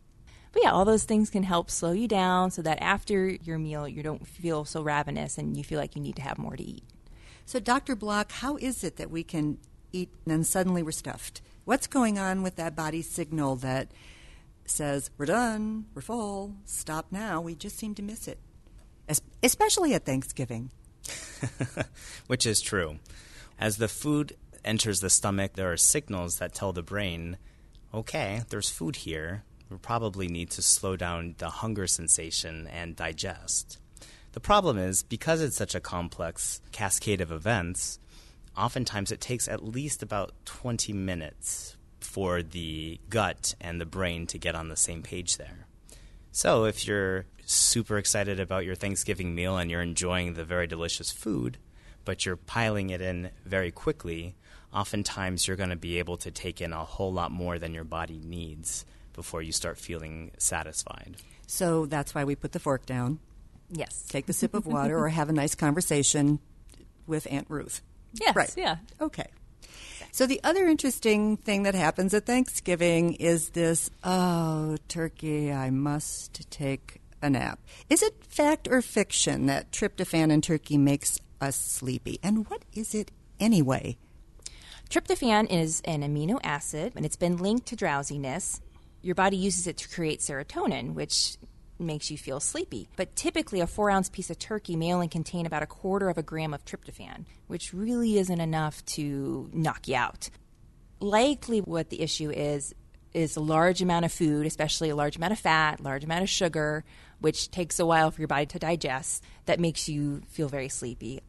But 0.52 0.64
yeah, 0.64 0.72
all 0.72 0.84
those 0.84 1.04
things 1.04 1.30
can 1.30 1.44
help 1.44 1.70
slow 1.70 1.92
you 1.92 2.08
down 2.08 2.50
so 2.50 2.64
that 2.64 2.82
after 2.82 3.28
your 3.28 3.60
meal, 3.60 3.88
you 3.88 4.02
don't 4.02 4.26
feel 4.26 4.66
so 4.66 4.82
ravenous 4.82 5.38
and 5.38 5.56
you 5.56 5.64
feel 5.64 5.80
like 5.80 5.96
you 5.96 6.02
need 6.02 6.16
to 6.16 6.24
have 6.24 6.40
more 6.40 6.56
to 6.56 6.64
eat. 6.64 6.84
So, 7.46 7.60
Dr. 7.60 7.96
Block, 7.96 8.32
how 8.32 8.58
is 8.58 8.84
it 8.84 8.96
that 8.98 9.12
we 9.12 9.22
can 9.22 9.60
eat 9.94 10.10
and 10.26 10.32
then 10.32 10.44
suddenly 10.44 10.82
we're 10.82 10.90
stuffed? 10.90 11.44
What's 11.66 11.86
going 11.86 12.18
on 12.18 12.42
with 12.42 12.56
that 12.56 12.76
body 12.76 13.04
signal 13.04 13.58
that 13.58 13.92
says, 14.66 15.12
we're 15.20 15.28
done, 15.28 15.86
we're 15.94 16.02
full, 16.02 16.56
stop 16.66 17.12
now? 17.12 17.42
We 17.42 17.54
just 17.54 17.78
seem 17.78 17.94
to 17.94 18.02
miss 18.02 18.28
it, 18.28 18.40
Es- 19.08 19.22
especially 19.44 19.94
at 19.94 20.04
Thanksgiving. 20.04 20.72
which 22.26 22.48
is 22.48 22.60
true. 22.60 22.98
As 23.60 23.78
the 23.78 23.88
food 23.88 24.36
enters 24.64 25.00
the 25.00 25.10
stomach, 25.10 25.54
there 25.54 25.72
are 25.72 25.78
signals 25.78 26.38
that 26.38 26.54
tell 26.54 26.74
the 26.74 26.84
brain, 26.84 27.38
okay, 27.94 28.42
there's 28.50 28.70
food 28.70 28.98
here. 28.98 29.44
We 29.70 29.78
probably 29.78 30.28
need 30.28 30.50
to 30.52 30.62
slow 30.62 30.96
down 30.96 31.36
the 31.38 31.50
hunger 31.50 31.88
sensation 31.88 32.68
and 32.68 32.96
digest. 32.96 33.78
The 34.34 34.40
problem 34.40 34.78
is, 34.78 35.04
because 35.04 35.42
it's 35.42 35.58
such 35.58 35.76
a 35.76 35.80
complex 35.80 36.62
cascade 36.72 37.22
of 37.22 37.32
events, 37.32 38.00
oftentimes 38.58 39.12
it 39.12 39.22
takes 39.22 39.48
at 39.48 39.64
least 39.64 40.04
about 40.04 40.34
20 40.46 40.94
minutes 40.94 41.76
for 42.00 42.42
the 42.42 43.00
gut 43.10 43.56
and 43.62 43.80
the 43.80 43.86
brain 43.86 44.28
to 44.28 44.38
get 44.38 44.56
on 44.56 44.70
the 44.70 44.76
same 44.76 45.02
page 45.02 45.38
there. 45.38 45.68
So, 46.32 46.64
if 46.64 46.88
you're 46.88 47.26
super 47.46 47.98
excited 47.98 48.40
about 48.40 48.66
your 48.66 48.76
Thanksgiving 48.76 49.36
meal 49.36 49.58
and 49.58 49.70
you're 49.70 49.82
enjoying 49.82 50.34
the 50.34 50.46
very 50.46 50.66
delicious 50.66 51.12
food, 51.12 51.58
but 52.06 52.26
you're 52.26 52.38
piling 52.38 52.90
it 52.90 53.02
in 53.02 53.32
very 53.46 53.72
quickly, 53.72 54.36
oftentimes 54.74 55.48
you're 55.48 55.58
going 55.58 55.70
to 55.70 55.76
be 55.76 56.00
able 56.00 56.18
to 56.18 56.32
take 56.32 56.62
in 56.62 56.74
a 56.74 56.84
whole 56.86 57.12
lot 57.14 57.32
more 57.32 57.60
than 57.60 57.74
your 57.74 57.84
body 57.84 58.22
needs 58.24 58.86
before 59.14 59.42
you 59.42 59.52
start 59.52 59.78
feeling 59.78 60.32
satisfied. 60.38 61.18
So, 61.48 61.86
that's 61.86 62.16
why 62.16 62.24
we 62.24 62.36
put 62.36 62.54
the 62.54 62.60
fork 62.60 62.86
down, 62.86 63.20
Yes. 63.70 64.06
take 64.08 64.26
the 64.26 64.34
sip 64.34 64.54
of 64.54 64.66
water, 64.66 64.98
or 64.98 65.10
have 65.10 65.30
a 65.30 65.34
nice 65.34 65.54
conversation 65.56 66.40
with 67.08 67.28
Aunt 67.30 67.48
Ruth. 67.50 67.82
Yes, 68.14 68.36
Right. 68.36 68.54
yeah. 68.58 68.78
Okay. 69.02 69.28
So 70.14 70.26
the 70.28 70.42
other 70.44 70.66
interesting 70.68 71.38
thing 71.38 71.64
that 71.64 71.76
happens 71.76 72.14
at 72.14 72.26
Thanksgiving 72.26 73.14
is 73.14 73.50
this, 73.50 73.90
oh, 74.04 74.78
turkey, 74.90 75.52
I 75.54 75.70
must 75.70 76.50
take 76.52 77.00
a 77.22 77.30
nap. 77.30 77.60
Is 77.90 78.02
it 78.02 78.26
fact 78.26 78.68
or 78.70 78.82
fiction 78.82 79.46
that 79.46 79.72
tryptophan 79.72 80.30
in 80.32 80.42
turkey 80.42 80.78
makes 80.78 81.18
us 81.40 81.56
sleepy? 81.56 82.20
And 82.22 82.50
what 82.50 82.64
is 82.74 82.94
it 82.94 83.12
anyway? 83.40 83.98
Tryptophan 84.92 85.50
is 85.50 85.82
an 85.86 86.02
amino 86.02 86.38
acid 86.44 86.92
and 86.98 87.06
it's 87.06 87.16
been 87.16 87.38
linked 87.38 87.68
to 87.68 87.78
drowsiness. 87.78 88.60
Your 89.02 89.16
body 89.16 89.38
uses 89.38 89.66
it 89.66 89.78
to 89.78 89.88
create 89.88 90.20
serotonin, 90.20 90.96
which 90.96 91.38
makes 91.80 92.12
you 92.12 92.18
feel 92.18 92.42
sleepy. 92.42 92.90
But 92.98 93.16
typically, 93.16 93.62
a 93.62 93.68
four 93.68 93.90
ounce 93.90 94.10
piece 94.10 94.30
of 94.30 94.38
turkey 94.38 94.76
may 94.76 94.94
only 94.94 95.08
contain 95.08 95.46
about 95.46 95.64
a 95.64 95.66
quarter 95.66 96.10
of 96.10 96.18
a 96.18 96.24
gram 96.24 96.54
of 96.54 96.66
tryptophan, 96.66 97.24
which 97.48 97.74
really 97.74 98.18
isn't 98.18 98.42
enough 98.42 98.84
to 98.88 99.50
knock 99.54 99.88
you 99.88 99.96
out. 99.96 100.30
Likely, 101.00 101.62
what 101.62 101.90
the 101.90 102.02
issue 102.02 102.30
is 102.30 102.76
is 103.14 103.38
a 103.38 103.42
large 103.42 103.82
amount 103.82 104.04
of 104.04 104.12
food, 104.12 104.46
especially 104.46 104.90
a 104.90 104.96
large 104.98 105.16
amount 105.16 105.32
of 105.32 105.40
fat, 105.40 105.80
large 105.80 106.04
amount 106.04 106.24
of 106.24 106.30
sugar, 106.30 106.84
which 107.22 107.50
takes 107.50 107.80
a 107.80 107.86
while 107.86 108.12
for 108.12 108.20
your 108.20 108.28
body 108.28 108.46
to 108.48 108.60
digest, 108.60 109.24
that 109.46 109.58
makes 109.58 109.88
you 109.88 110.22
feel 110.28 110.50
very 110.50 110.68
sleepy 110.68 111.22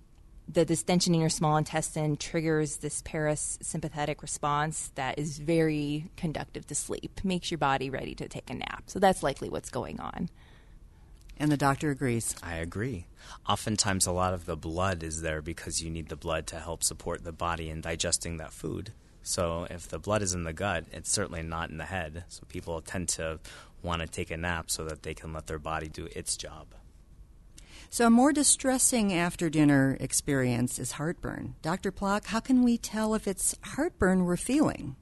the 0.49 0.65
distension 0.65 1.15
in 1.15 1.21
your 1.21 1.31
small 1.31 1.57
intestine 1.57 2.17
triggers 2.17 2.77
this 2.79 3.03
parasympathetic 3.03 4.23
response 4.23 4.91
that 4.97 5.19
is 5.19 5.39
very 5.39 6.11
conductive 6.17 6.67
to 6.67 6.75
sleep, 6.75 7.21
makes 7.25 7.51
your 7.51 7.59
body 7.59 7.91
ready 7.91 8.15
to 8.17 8.29
take 8.29 8.51
a 8.51 8.55
nap. 8.55 8.85
So 8.87 8.99
that's 8.99 9.23
likely 9.23 9.49
what's 9.49 9.71
going 9.71 10.01
on. 10.01 10.29
And 11.39 11.51
the 11.51 11.57
doctor 11.57 11.91
agrees. 11.91 12.37
I 12.43 12.57
agree. 12.57 13.07
Oftentimes, 13.49 14.07
a 14.07 14.13
lot 14.13 14.35
of 14.35 14.45
the 14.47 14.57
blood 14.57 15.03
is 15.03 15.23
there 15.23 15.41
because 15.41 15.83
you 15.83 15.91
need 15.91 16.09
the 16.09 16.17
blood 16.17 16.47
to 16.49 16.61
help 16.61 16.85
support 16.85 17.25
the 17.25 17.33
body 17.33 17.71
in 17.71 17.81
digesting 17.81 18.37
that 18.37 18.53
food. 18.53 18.93
So, 19.23 19.67
if 19.71 19.89
the 19.89 19.99
blood 19.99 20.23
is 20.23 20.35
in 20.35 20.45
the 20.45 20.53
gut, 20.53 20.85
it's 20.93 21.11
certainly 21.11 21.43
not 21.43 21.71
in 21.71 21.79
the 21.79 21.85
head. 21.85 22.25
So, 22.29 22.43
people 22.49 22.81
tend 22.81 23.09
to 23.11 23.41
want 23.83 24.03
to 24.03 24.09
take 24.09 24.31
a 24.31 24.37
nap 24.37 24.71
so 24.71 24.85
that 24.85 25.03
they 25.03 25.15
can 25.15 25.33
let 25.33 25.47
their 25.47 25.59
body 25.59 25.89
do 25.89 26.09
its 26.15 26.37
job. 26.37 26.67
So 27.93 28.07
a 28.07 28.11
more 28.11 28.33
distressing 28.33 29.13
after 29.13 29.51
dinner 29.51 29.99
experience 30.01 30.79
is 30.79 30.93
heartburn. 30.93 31.57
Dr. 31.61 31.93
Block, 31.93 32.25
how 32.25 32.41
can 32.41 32.63
we 32.63 32.79
tell 32.79 33.15
if 33.15 33.29
it's 33.29 33.55
heartburn 33.63 34.25
we're 34.25 34.39
feeling? 34.39 34.97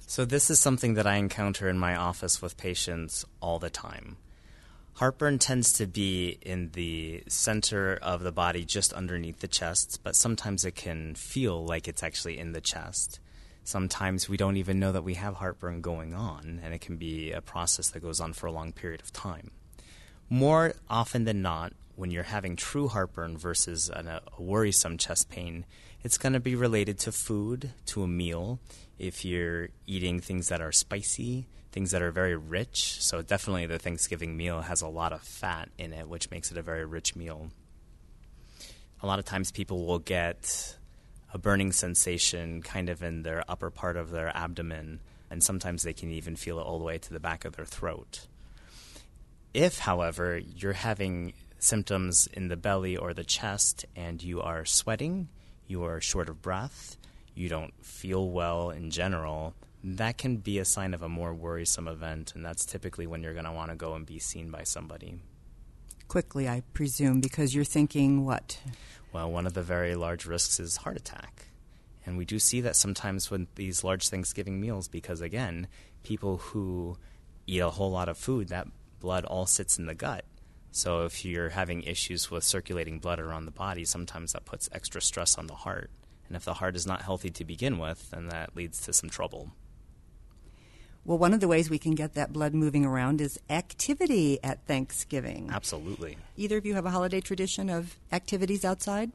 So, 0.00 0.26
this 0.26 0.50
is 0.50 0.60
something 0.60 0.92
that 0.94 1.06
I 1.06 1.16
encounter 1.16 1.66
in 1.66 1.78
my 1.78 1.96
office 1.96 2.42
with 2.42 2.58
patients 2.58 3.24
all 3.40 3.58
the 3.58 3.70
time. 3.70 4.18
Heartburn 4.96 5.38
tends 5.38 5.72
to 5.72 5.86
be 5.86 6.36
in 6.42 6.72
the 6.72 7.22
center 7.26 7.98
of 8.02 8.22
the 8.22 8.32
body, 8.32 8.66
just 8.66 8.92
underneath 8.92 9.40
the 9.40 9.48
chest, 9.48 10.00
but 10.02 10.14
sometimes 10.14 10.66
it 10.66 10.74
can 10.74 11.14
feel 11.14 11.64
like 11.64 11.88
it's 11.88 12.02
actually 12.02 12.36
in 12.36 12.52
the 12.52 12.60
chest. 12.60 13.18
Sometimes 13.64 14.28
we 14.28 14.36
don't 14.36 14.58
even 14.58 14.78
know 14.78 14.92
that 14.92 15.04
we 15.04 15.14
have 15.14 15.36
heartburn 15.36 15.80
going 15.80 16.12
on, 16.12 16.60
and 16.62 16.74
it 16.74 16.82
can 16.82 16.98
be 16.98 17.32
a 17.32 17.40
process 17.40 17.88
that 17.88 18.00
goes 18.00 18.20
on 18.20 18.34
for 18.34 18.46
a 18.46 18.52
long 18.52 18.72
period 18.72 19.00
of 19.00 19.10
time. 19.10 19.52
More 20.28 20.74
often 20.90 21.24
than 21.24 21.40
not, 21.40 21.72
when 21.96 22.10
you're 22.10 22.22
having 22.24 22.56
true 22.56 22.88
heartburn 22.88 23.36
versus 23.36 23.88
an, 23.88 24.08
a 24.08 24.20
worrisome 24.38 24.98
chest 24.98 25.28
pain, 25.28 25.64
it's 26.02 26.18
going 26.18 26.32
to 26.32 26.40
be 26.40 26.54
related 26.54 26.98
to 27.00 27.12
food, 27.12 27.70
to 27.86 28.02
a 28.02 28.08
meal. 28.08 28.58
If 28.98 29.24
you're 29.24 29.68
eating 29.86 30.20
things 30.20 30.48
that 30.48 30.60
are 30.60 30.72
spicy, 30.72 31.46
things 31.72 31.90
that 31.90 32.02
are 32.02 32.10
very 32.10 32.36
rich, 32.36 33.02
so 33.02 33.22
definitely 33.22 33.66
the 33.66 33.78
Thanksgiving 33.78 34.36
meal 34.36 34.60
has 34.60 34.82
a 34.82 34.88
lot 34.88 35.12
of 35.12 35.22
fat 35.22 35.68
in 35.78 35.92
it, 35.92 36.08
which 36.08 36.30
makes 36.30 36.50
it 36.50 36.58
a 36.58 36.62
very 36.62 36.84
rich 36.84 37.16
meal. 37.16 37.50
A 39.02 39.06
lot 39.06 39.18
of 39.18 39.24
times 39.24 39.50
people 39.50 39.86
will 39.86 39.98
get 39.98 40.76
a 41.32 41.38
burning 41.38 41.72
sensation 41.72 42.62
kind 42.62 42.88
of 42.88 43.02
in 43.02 43.22
their 43.22 43.42
upper 43.48 43.70
part 43.70 43.96
of 43.96 44.10
their 44.10 44.34
abdomen, 44.36 45.00
and 45.30 45.42
sometimes 45.42 45.82
they 45.82 45.92
can 45.92 46.10
even 46.10 46.36
feel 46.36 46.58
it 46.58 46.62
all 46.62 46.78
the 46.78 46.84
way 46.84 46.98
to 46.98 47.12
the 47.12 47.20
back 47.20 47.44
of 47.44 47.56
their 47.56 47.64
throat. 47.64 48.28
If, 49.52 49.78
however, 49.78 50.38
you're 50.38 50.72
having 50.72 51.32
symptoms 51.64 52.28
in 52.32 52.48
the 52.48 52.56
belly 52.56 52.96
or 52.96 53.14
the 53.14 53.24
chest 53.24 53.84
and 53.96 54.22
you 54.22 54.40
are 54.40 54.64
sweating, 54.64 55.28
you 55.66 55.82
are 55.84 56.00
short 56.00 56.28
of 56.28 56.42
breath, 56.42 56.96
you 57.34 57.48
don't 57.48 57.74
feel 57.82 58.30
well 58.30 58.70
in 58.70 58.90
general, 58.90 59.54
that 59.82 60.16
can 60.16 60.36
be 60.36 60.58
a 60.58 60.64
sign 60.64 60.94
of 60.94 61.02
a 61.02 61.08
more 61.08 61.34
worrisome 61.34 61.88
event, 61.88 62.32
and 62.34 62.44
that's 62.44 62.64
typically 62.64 63.06
when 63.06 63.22
you're 63.22 63.34
going 63.34 63.44
to 63.44 63.52
want 63.52 63.70
to 63.70 63.76
go 63.76 63.94
and 63.94 64.06
be 64.06 64.18
seen 64.18 64.50
by 64.50 64.62
somebody. 64.62 65.16
Quickly, 66.08 66.48
I 66.48 66.62
presume, 66.72 67.20
because 67.20 67.54
you're 67.54 67.64
thinking 67.64 68.24
what? 68.24 68.58
Well, 69.12 69.30
one 69.30 69.46
of 69.46 69.54
the 69.54 69.62
very 69.62 69.94
large 69.94 70.26
risks 70.26 70.58
is 70.58 70.78
heart 70.78 70.96
attack. 70.96 71.48
And 72.06 72.16
we 72.18 72.24
do 72.24 72.38
see 72.38 72.60
that 72.62 72.76
sometimes 72.76 73.30
with 73.30 73.54
these 73.54 73.84
large 73.84 74.08
Thanksgiving 74.08 74.60
meals 74.60 74.88
because, 74.88 75.20
again, 75.20 75.68
people 76.02 76.38
who 76.38 76.96
eat 77.46 77.60
a 77.60 77.70
whole 77.70 77.90
lot 77.90 78.08
of 78.08 78.18
food, 78.18 78.48
that 78.48 78.68
blood 79.00 79.24
all 79.24 79.46
sits 79.46 79.78
in 79.78 79.86
the 79.86 79.94
gut. 79.94 80.24
So 80.74 81.04
if 81.04 81.24
you're 81.24 81.50
having 81.50 81.84
issues 81.84 82.32
with 82.32 82.42
circulating 82.42 82.98
blood 82.98 83.20
around 83.20 83.44
the 83.44 83.52
body, 83.52 83.84
sometimes 83.84 84.32
that 84.32 84.44
puts 84.44 84.68
extra 84.72 85.00
stress 85.00 85.38
on 85.38 85.46
the 85.46 85.54
heart. 85.54 85.88
And 86.26 86.36
if 86.36 86.44
the 86.44 86.54
heart 86.54 86.74
is 86.74 86.84
not 86.84 87.02
healthy 87.02 87.30
to 87.30 87.44
begin 87.44 87.78
with, 87.78 88.10
then 88.10 88.26
that 88.26 88.56
leads 88.56 88.80
to 88.82 88.92
some 88.92 89.08
trouble. 89.08 89.52
Well, 91.04 91.16
one 91.16 91.32
of 91.32 91.38
the 91.38 91.46
ways 91.46 91.70
we 91.70 91.78
can 91.78 91.94
get 91.94 92.14
that 92.14 92.32
blood 92.32 92.54
moving 92.54 92.84
around 92.84 93.20
is 93.20 93.38
activity 93.48 94.42
at 94.42 94.66
Thanksgiving. 94.66 95.48
Absolutely. 95.52 96.16
Either 96.36 96.56
of 96.56 96.66
you 96.66 96.74
have 96.74 96.86
a 96.86 96.90
holiday 96.90 97.20
tradition 97.20 97.70
of 97.70 97.94
activities 98.10 98.64
outside? 98.64 99.12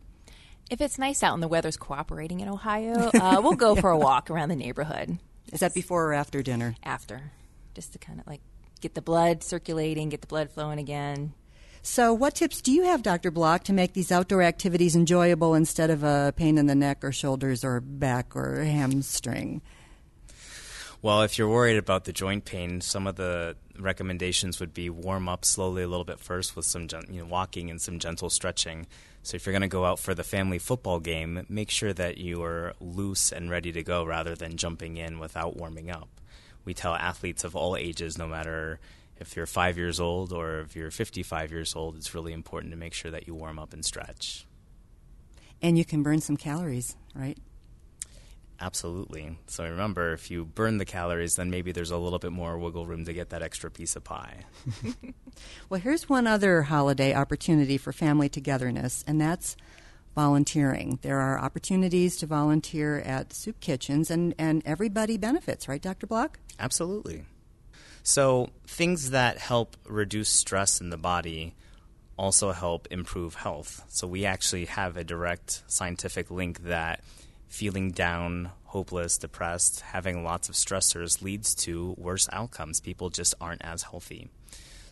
If 0.72 0.80
it's 0.80 0.98
nice 0.98 1.24
out 1.24 1.34
and 1.34 1.44
the 1.44 1.50
weather's 1.50 1.76
cooperating 1.76 2.40
in 2.40 2.48
Ohio, 2.48 3.12
uh, 3.14 3.42
we'll 3.44 3.58
go 3.58 3.76
for 3.82 3.90
a 3.90 3.98
walk 3.98 4.32
around 4.32 4.48
the 4.48 4.56
neighborhood. 4.56 5.20
Is 5.52 5.60
that 5.60 5.74
before 5.74 6.06
or 6.06 6.14
after 6.14 6.42
dinner? 6.42 6.78
After, 6.84 7.34
just 7.76 7.92
to 7.92 8.00
kind 8.00 8.22
of 8.22 8.28
like 8.28 8.40
get 8.80 8.94
the 8.94 9.02
blood 9.02 9.44
circulating, 9.44 10.08
get 10.08 10.22
the 10.22 10.28
blood 10.28 10.52
flowing 10.52 10.80
again. 10.80 11.34
So, 11.82 12.14
what 12.14 12.36
tips 12.36 12.62
do 12.62 12.72
you 12.72 12.84
have, 12.84 13.04
Dr. 13.04 13.32
Block, 13.32 13.64
to 13.66 13.74
make 13.74 13.94
these 13.94 14.12
outdoor 14.12 14.44
activities 14.44 14.96
enjoyable 14.96 15.56
instead 15.56 15.90
of 15.90 16.04
a 16.04 16.34
pain 16.36 16.58
in 16.58 16.66
the 16.66 16.76
neck 16.76 17.04
or 17.04 17.12
shoulders 17.12 17.64
or 17.64 17.80
back 17.80 18.36
or 18.36 18.64
hamstring? 18.64 19.62
Well, 21.02 21.22
if 21.22 21.38
you're 21.38 21.48
worried 21.48 21.78
about 21.78 22.04
the 22.04 22.12
joint 22.12 22.44
pain, 22.44 22.82
some 22.82 23.08
of 23.08 23.16
the 23.16 23.56
recommendations 23.78 24.60
would 24.60 24.74
be 24.74 24.90
warm 24.90 25.30
up 25.30 25.46
slowly 25.46 25.82
a 25.82 25.88
little 25.88 26.04
bit 26.04 26.20
first 26.20 26.58
with 26.58 26.66
some 26.66 26.88
you 27.10 27.22
know, 27.22 27.26
walking 27.26 27.70
and 27.70 27.80
some 27.80 28.00
gentle 28.00 28.30
stretching. 28.30 28.86
So 29.24 29.36
if 29.36 29.46
you're 29.46 29.54
going 29.54 29.62
to 29.62 29.70
go 29.70 29.86
out 29.86 30.00
for 30.00 30.14
the 30.14 30.26
family 30.26 30.60
football 30.60 31.00
game, 31.00 31.46
make 31.48 31.70
sure 31.70 31.94
that 31.94 32.18
you 32.18 32.44
are 32.44 32.74
loose 32.82 33.32
and 33.32 33.50
ready 33.50 33.72
to 33.72 33.82
go 33.82 34.04
rather 34.04 34.36
than 34.36 34.58
jumping 34.58 34.98
in 34.98 35.20
without 35.20 35.56
warming 35.56 35.90
up. 35.90 36.10
We 36.66 36.74
tell 36.74 36.94
athletes 36.94 37.46
of 37.46 37.56
all 37.56 37.78
ages, 37.78 38.18
no 38.18 38.28
matter 38.28 38.82
if 39.20 39.36
you're 39.36 39.46
five 39.46 39.78
years 39.78 40.00
old 40.00 40.32
or 40.34 40.62
if 40.62 40.76
you're 40.76 40.92
55 40.92 41.52
years 41.52 41.76
old, 41.76 41.96
it's 41.96 42.16
really 42.16 42.34
important 42.34 42.72
to 42.72 42.78
make 42.78 42.94
sure 42.94 43.12
that 43.12 43.28
you 43.28 43.36
warm 43.36 43.60
up 43.60 43.74
and 43.74 43.84
stretch. 43.84 44.46
And 45.62 45.78
you 45.78 45.86
can 45.86 46.04
burn 46.04 46.22
some 46.22 46.38
calories, 46.38 46.96
right? 47.14 47.38
Absolutely. 48.62 49.38
So 49.48 49.64
remember, 49.64 50.14
if 50.14 50.30
you 50.30 50.46
burn 50.46 50.78
the 50.78 50.86
calories, 50.86 51.36
then 51.36 51.50
maybe 51.50 51.72
there's 51.72 51.92
a 51.92 51.98
little 51.98 52.20
bit 52.20 52.32
more 52.32 52.58
wiggle 52.58 52.86
room 52.86 53.06
to 53.06 53.14
get 53.14 53.30
that 53.30 53.42
extra 53.42 53.72
piece 53.72 53.96
of 53.96 54.04
pie. 54.04 54.46
well, 55.70 55.80
here's 55.80 56.10
one 56.10 56.28
other 56.28 56.64
holiday 56.64 57.14
opportunity 57.14 57.78
for 57.78 57.94
family 57.94 58.28
togetherness, 58.28 59.04
and 59.08 59.20
that's 59.20 59.56
volunteering. 60.16 61.00
There 61.02 61.20
are 61.20 61.40
opportunities 61.40 62.18
to 62.18 62.26
volunteer 62.26 63.00
at 63.00 63.32
soup 63.32 63.60
kitchens, 63.62 64.12
and, 64.12 64.36
and 64.38 64.62
everybody 64.66 65.18
benefits, 65.18 65.68
right, 65.68 65.82
Dr. 65.82 66.08
Block? 66.08 66.40
Absolutely. 66.60 67.24
So, 68.04 68.50
things 68.66 69.12
that 69.12 69.38
help 69.38 69.78
reduce 69.88 70.30
stress 70.30 70.82
in 70.82 70.90
the 70.90 70.98
body 70.98 71.56
also 72.18 72.52
help 72.52 72.88
improve 72.92 73.36
health. 73.36 73.84
So, 73.90 74.08
we 74.08 74.26
actually 74.26 74.66
have 74.66 74.98
a 74.98 75.04
direct 75.04 75.64
scientific 75.68 76.32
link 76.32 76.64
that 76.64 77.02
feeling 77.48 77.92
down, 77.92 78.52
hopeless, 78.66 79.18
depressed, 79.18 79.82
having 79.82 80.24
lots 80.24 80.50
of 80.50 80.56
stressors 80.56 81.22
leads 81.22 81.54
to 81.56 81.96
worse 81.98 82.30
outcomes. 82.32 82.80
People 82.80 83.10
just 83.10 83.34
aren't 83.42 83.64
as 83.64 83.84
healthy. 83.84 84.30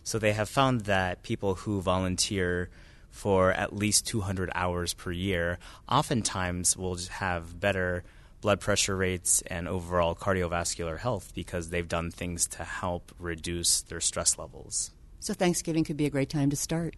So 0.08 0.18
they 0.18 0.32
have 0.32 0.48
found 0.48 0.82
that 0.82 1.22
people 1.22 1.54
who 1.54 1.82
volunteer 1.82 2.70
for 3.10 3.52
at 3.52 3.76
least 3.76 4.06
200 4.06 4.50
hours 4.54 4.94
per 4.94 5.12
year 5.12 5.58
oftentimes 5.86 6.78
will 6.78 6.98
have 7.10 7.60
better 7.60 8.04
blood 8.40 8.60
pressure 8.60 8.96
rates 8.96 9.42
and 9.46 9.66
overall 9.68 10.14
cardiovascular 10.14 10.98
health 10.98 11.32
because 11.34 11.70
they've 11.70 11.88
done 11.88 12.10
things 12.10 12.46
to 12.46 12.64
help 12.64 13.12
reduce 13.18 13.82
their 13.82 14.00
stress 14.00 14.38
levels. 14.38 14.90
So 15.20 15.34
Thanksgiving 15.34 15.84
could 15.84 15.96
be 15.96 16.06
a 16.06 16.10
great 16.10 16.30
time 16.30 16.50
to 16.50 16.56
start. 16.56 16.94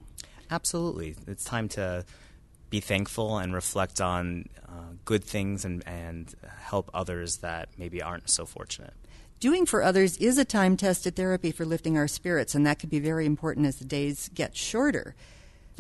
Absolutely. 0.51 1.17
It's 1.27 1.45
time 1.45 1.69
to 1.71 2.05
be 2.69 2.81
thankful 2.81 3.39
and 3.39 3.53
reflect 3.53 4.01
on 4.01 4.47
uh, 4.69 4.93
good 5.05 5.25
things 5.25 5.65
and, 5.65 5.83
and 5.87 6.33
help 6.59 6.91
others 6.95 7.39
that 7.39 7.69
maybe 7.79 8.03
aren't 8.03 8.31
so 8.31 8.47
fortunate. 8.47 8.95
Doing 9.41 9.65
for 9.65 9.83
others 9.83 10.19
is 10.19 10.37
a 10.39 10.45
time 10.45 10.77
tested 10.77 11.17
therapy 11.17 11.51
for 11.51 11.65
lifting 11.65 11.97
our 11.97 12.07
spirits, 12.07 12.55
and 12.55 12.67
that 12.67 12.79
could 12.79 12.91
be 12.91 13.01
very 13.01 13.25
important 13.25 13.67
as 13.67 13.79
the 13.79 13.87
days 13.87 14.31
get 14.35 14.55
shorter. 14.55 15.15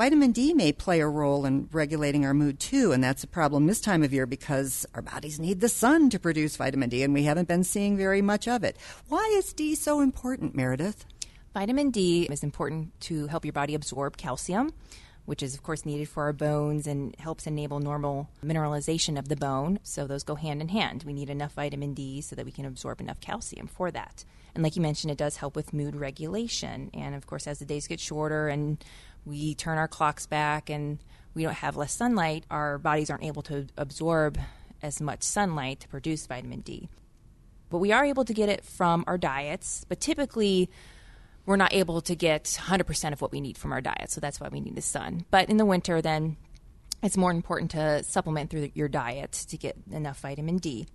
Vitamin 0.01 0.33
D 0.33 0.55
may 0.55 0.73
play 0.73 1.01
a 1.01 1.07
role 1.07 1.45
in 1.45 1.69
regulating 1.73 2.25
our 2.25 2.33
mood 2.33 2.59
too, 2.59 2.91
and 2.91 3.05
that's 3.05 3.23
a 3.23 3.27
problem 3.27 3.67
this 3.67 3.83
time 3.83 4.03
of 4.03 4.15
year 4.15 4.25
because 4.25 4.87
our 4.95 5.03
bodies 5.03 5.39
need 5.39 5.61
the 5.61 5.69
sun 5.69 6.09
to 6.09 6.19
produce 6.19 6.57
vitamin 6.57 6.89
D, 6.89 7.03
and 7.03 7.13
we 7.13 7.25
haven't 7.25 7.49
been 7.49 7.65
seeing 7.65 7.99
very 7.99 8.23
much 8.23 8.49
of 8.49 8.65
it. 8.65 8.79
Why 9.11 9.31
is 9.37 9.53
D 9.53 9.75
so 9.75 10.01
important, 10.01 10.55
Meredith? 10.55 11.05
Vitamin 11.53 11.91
D 11.91 12.27
is 12.31 12.43
important 12.43 12.99
to 13.01 13.27
help 13.27 13.45
your 13.45 13.53
body 13.53 13.75
absorb 13.75 14.17
calcium 14.17 14.73
which 15.27 15.45
is, 15.45 15.55
of 15.55 15.63
course, 15.63 15.87
needed 15.87 16.09
for 16.09 16.25
our 16.25 16.33
bones 16.33 16.89
and 16.89 17.15
helps 17.21 17.47
enable 17.47 17.79
normal 17.79 18.29
mineralization 18.45 19.17
of 19.17 19.29
the 19.29 19.37
bone. 19.37 19.79
So 19.85 20.09
those 20.09 20.25
go 20.25 20.35
hand 20.35 20.61
in 20.61 20.69
hand. 20.69 21.05
We 21.05 21.13
need 21.13 21.31
enough 21.31 21.53
vitamin 21.53 21.95
D 21.95 22.21
so 22.21 22.35
that 22.35 22.45
we 22.45 22.51
can 22.51 22.65
absorb 22.65 23.01
enough 23.01 23.21
calcium 23.21 23.69
for 23.69 23.93
that. 23.93 24.25
And 24.55 24.65
like 24.65 24.75
you 24.75 24.83
mentioned, 24.83 25.13
it 25.13 25.19
does 25.19 25.37
help 25.37 25.55
with 25.55 25.73
mood 25.73 25.95
regulation. 25.95 26.91
And 26.95 27.15
of 27.15 27.29
course, 27.29 27.47
as 27.47 27.61
the 27.61 27.65
days 27.65 27.87
get 27.87 28.01
shorter 28.01 28.49
and 28.49 28.85
we 29.24 29.54
turn 29.54 29.78
our 29.78 29.88
clocks 29.88 30.26
back 30.26 30.70
and 30.70 30.98
we 31.35 31.42
don't 31.42 31.54
have 31.54 31.76
less 31.76 31.94
sunlight, 31.94 32.44
our 32.50 32.78
bodies 32.78 33.11
aren't 33.11 33.24
able 33.24 33.42
to 33.42 33.66
absorb 33.76 34.38
as 34.83 35.00
much 35.00 35.22
sunlight 35.22 35.80
to 35.80 35.88
produce 35.88 36.26
vitamin 36.26 36.61
D. 36.61 36.88
But 37.68 37.78
we 37.78 37.92
are 37.92 38.04
able 38.04 38.24
to 38.24 38.35
get 38.35 38.48
it 38.48 38.64
from 38.64 39.04
our 39.06 39.16
diets, 39.16 39.85
but 39.88 40.00
typically 40.00 40.70
we're 41.46 41.56
not 41.56 41.72
able 41.72 42.00
to 42.02 42.14
get 42.14 42.44
100% 42.44 43.12
of 43.12 43.20
what 43.20 43.33
we 43.33 43.40
need 43.40 43.56
from 43.56 43.72
our 43.72 43.80
diet. 43.80 44.11
So 44.11 44.20
that's 44.20 44.40
why 44.40 44.48
we 44.48 44.61
need 44.61 44.74
the 44.74 44.83
sun. 44.83 45.24
But 45.30 45.48
in 45.48 45.56
the 45.56 45.64
winter, 45.64 46.02
then 46.02 46.37
it's 47.02 47.16
more 47.16 47.30
important 47.30 47.70
to 47.72 48.02
supplement 48.02 48.50
through 48.50 48.70
your 48.74 48.88
diet 48.88 49.33
to 49.48 49.56
get 49.56 49.76
enough 49.90 50.20
vitamin 50.20 50.59
D. 50.59 50.87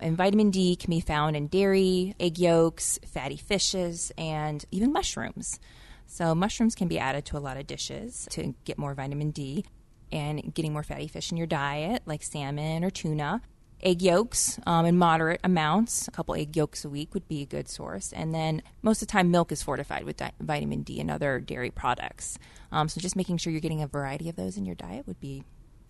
And 0.00 0.16
vitamin 0.16 0.50
D 0.50 0.76
can 0.76 0.90
be 0.90 1.00
found 1.00 1.36
in 1.36 1.46
dairy, 1.46 2.14
egg 2.18 2.38
yolks, 2.38 2.98
fatty 3.06 3.36
fishes, 3.36 4.10
and 4.18 4.64
even 4.70 4.92
mushrooms. 4.92 5.60
So, 6.06 6.34
mushrooms 6.34 6.74
can 6.74 6.88
be 6.88 6.98
added 6.98 7.24
to 7.26 7.36
a 7.36 7.40
lot 7.40 7.56
of 7.56 7.66
dishes 7.66 8.28
to 8.30 8.54
get 8.64 8.78
more 8.78 8.94
vitamin 8.94 9.30
D. 9.30 9.64
And 10.12 10.54
getting 10.54 10.72
more 10.72 10.84
fatty 10.84 11.08
fish 11.08 11.32
in 11.32 11.38
your 11.38 11.46
diet, 11.46 12.02
like 12.06 12.22
salmon 12.22 12.84
or 12.84 12.90
tuna, 12.90 13.42
egg 13.84 14.00
yolks 14.00 14.58
um, 14.66 14.86
in 14.86 14.96
moderate 14.96 15.40
amounts. 15.44 16.08
A 16.08 16.10
couple 16.10 16.34
egg 16.34 16.56
yolks 16.56 16.84
a 16.84 16.88
week 16.88 17.14
would 17.14 17.28
be 17.28 17.42
a 17.42 17.46
good 17.46 17.68
source. 17.68 18.12
And 18.12 18.34
then 18.34 18.62
most 18.82 19.02
of 19.02 19.08
the 19.08 19.12
time, 19.12 19.30
milk 19.30 19.52
is 19.52 19.62
fortified 19.62 20.04
with 20.04 20.16
di- 20.16 20.32
vitamin 20.40 20.82
D 20.82 21.00
and 21.00 21.10
other 21.10 21.40
dairy 21.40 21.70
products. 21.70 22.38
Um, 22.72 22.88
so 22.88 23.00
just 23.00 23.16
making 23.16 23.38
sure 23.38 23.52
you're 23.52 23.60
getting 23.60 23.82
a 23.82 23.86
variety 23.86 24.28
of 24.28 24.36
those 24.36 24.56
in 24.56 24.64
your 24.64 24.74
diet 24.74 25.06
would 25.06 25.20
be 25.20 25.44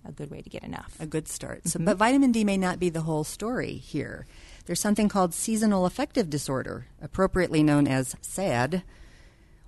a 0.07 0.13
good 0.13 0.31
way 0.31 0.43
to 0.43 0.51
get 0.51 0.63
enough. 0.65 0.97
A 1.01 1.07
good 1.07 1.29
start. 1.29 1.67
So, 1.69 1.79
but 1.81 1.97
vitamin 1.97 2.33
D 2.33 2.45
may 2.45 2.57
not 2.57 2.79
be 2.79 2.91
the 2.91 3.03
whole 3.03 3.25
story 3.25 3.75
here. 3.75 4.27
There's 4.67 4.81
something 4.81 5.09
called 5.09 5.35
seasonal 5.35 5.87
affective 5.87 6.29
disorder, 6.29 6.87
appropriately 7.01 7.63
known 7.63 7.87
as 7.87 8.17
SAD. 8.21 8.83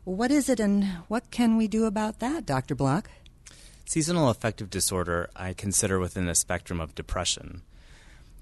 What 0.07 0.31
is 0.31 0.49
it 0.49 0.61
and 0.61 0.85
what 1.09 1.33
can 1.33 1.57
we 1.57 1.67
do 1.67 1.85
about 1.85 2.21
that, 2.21 2.47
Dr. 2.47 2.77
Block? 2.77 3.11
Seasonal 3.87 4.31
affective 4.31 4.71
disorder 4.71 5.29
I 5.35 5.53
consider 5.53 5.99
within 5.99 6.27
the 6.27 6.37
spectrum 6.37 6.81
of 6.81 6.95
depression. 6.95 7.63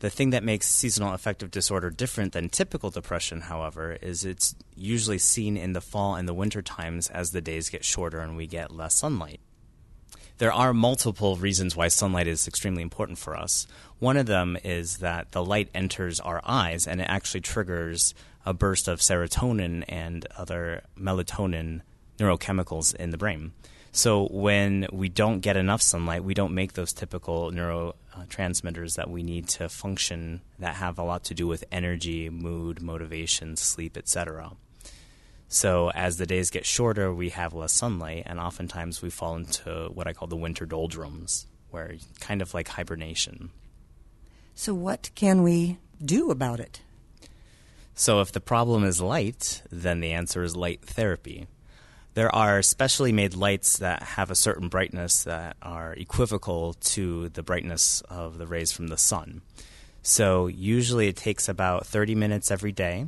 The 0.01 0.11
thing 0.11 0.29
that 0.29 0.45
makes 0.45 0.69
seasonal 0.69 1.15
affective 1.15 1.51
disorder 1.51 1.89
different 1.89 2.35
than 2.35 2.51
typical 2.51 2.91
depression, 2.91 3.41
however, 3.41 3.97
is 4.03 4.27
it's 4.27 4.55
usually 4.77 5.17
seen 5.17 5.57
in 5.57 5.73
the 5.73 5.81
fall 5.81 6.17
and 6.17 6.29
the 6.29 6.35
winter 6.35 6.61
times 6.61 7.09
as 7.09 7.31
the 7.31 7.41
days 7.41 7.71
get 7.71 7.83
shorter 7.83 8.21
and 8.21 8.37
we 8.37 8.47
get 8.47 8.71
less 8.71 8.95
sunlight. 8.95 9.41
There 10.37 10.53
are 10.53 10.75
multiple 10.75 11.37
reasons 11.37 11.75
why 11.75 11.89
sunlight 11.89 12.27
is 12.27 12.47
extremely 12.47 12.83
important 12.83 13.17
for 13.17 13.35
us. 13.35 13.67
One 14.01 14.19
of 14.19 14.27
them 14.27 14.59
is 14.65 14.99
that 14.99 15.33
the 15.33 15.43
light 15.43 15.71
enters 15.75 16.21
our 16.21 16.43
eyes 16.45 16.87
and 16.87 17.01
it 17.01 17.07
actually 17.09 17.41
triggers 17.41 18.15
a 18.45 18.55
burst 18.55 18.89
of 18.89 19.01
serotonin 19.01 19.85
and 19.89 20.27
other 20.37 20.83
melatonin 20.99 21.81
neurochemicals 22.19 22.95
in 22.95 23.11
the 23.11 23.19
brain. 23.19 23.53
So 23.93 24.27
when 24.27 24.89
we 24.93 25.09
don't 25.09 25.39
get 25.39 25.57
enough 25.57 25.81
sunlight, 25.81 26.25
we 26.25 26.35
don't 26.35 26.53
make 26.53 26.73
those 26.73 26.93
typical 26.93 27.53
neurotransmitters 27.53 28.97
that 28.97 29.09
we 29.09 29.23
need 29.23 29.47
to 29.51 29.69
function 29.69 30.41
that 30.59 30.75
have 30.75 30.99
a 30.99 31.05
lot 31.05 31.23
to 31.25 31.35
do 31.35 31.47
with 31.47 31.65
energy, 31.71 32.29
mood, 32.29 32.83
motivation, 32.83 33.57
sleep, 33.57 33.97
etc. 33.97 34.53
So 35.47 35.93
as 35.93 36.17
the 36.17 36.27
days 36.27 36.51
get 36.51 36.67
shorter, 36.67 37.15
we 37.15 37.29
have 37.31 37.55
less 37.55 37.73
sunlight, 37.73 38.25
and 38.27 38.41
oftentimes 38.41 39.01
we 39.01 39.11
fall 39.11 39.37
into 39.37 39.91
what 39.95 40.09
I 40.09 40.13
call 40.13 40.27
the 40.27 40.35
winter 40.35 40.67
doldrums, 40.67 41.47
where 41.71 41.95
kind 42.19 42.43
of 42.43 42.53
like 42.53 42.67
hibernation. 42.67 43.51
So 44.57 44.75
what 44.75 45.11
can 45.15 45.45
we 45.45 45.79
do 46.05 46.33
about 46.33 46.59
it? 46.59 46.81
So 47.95 48.21
if 48.21 48.33
the 48.33 48.41
problem 48.41 48.85
is 48.85 49.01
light, 49.01 49.63
then 49.71 50.01
the 50.01 50.13
answer 50.13 50.43
is 50.43 50.57
light 50.57 50.83
therapy. 50.83 51.47
There 52.15 52.35
are 52.35 52.63
specially 52.63 53.13
made 53.13 53.35
lights 53.35 53.79
that 53.79 54.03
have 54.03 54.31
a 54.31 54.37
certain 54.37 54.69
brightness 54.69 55.25
that 55.25 55.57
are 55.63 55.95
equivocal 55.95 56.75
to 56.75 57.29
the 57.31 57.43
brightness 57.43 58.03
of 58.03 58.39
the 58.39 58.47
rays 58.47 58.73
from 58.73 58.89
the 58.89 58.97
sun. 58.97 59.43
So 60.03 60.47
usually 60.47 61.09
it 61.09 61.17
takes 61.17 61.49
about 61.49 61.87
30 61.87 62.15
minutes 62.15 62.51
every 62.51 62.73
day. 62.73 63.07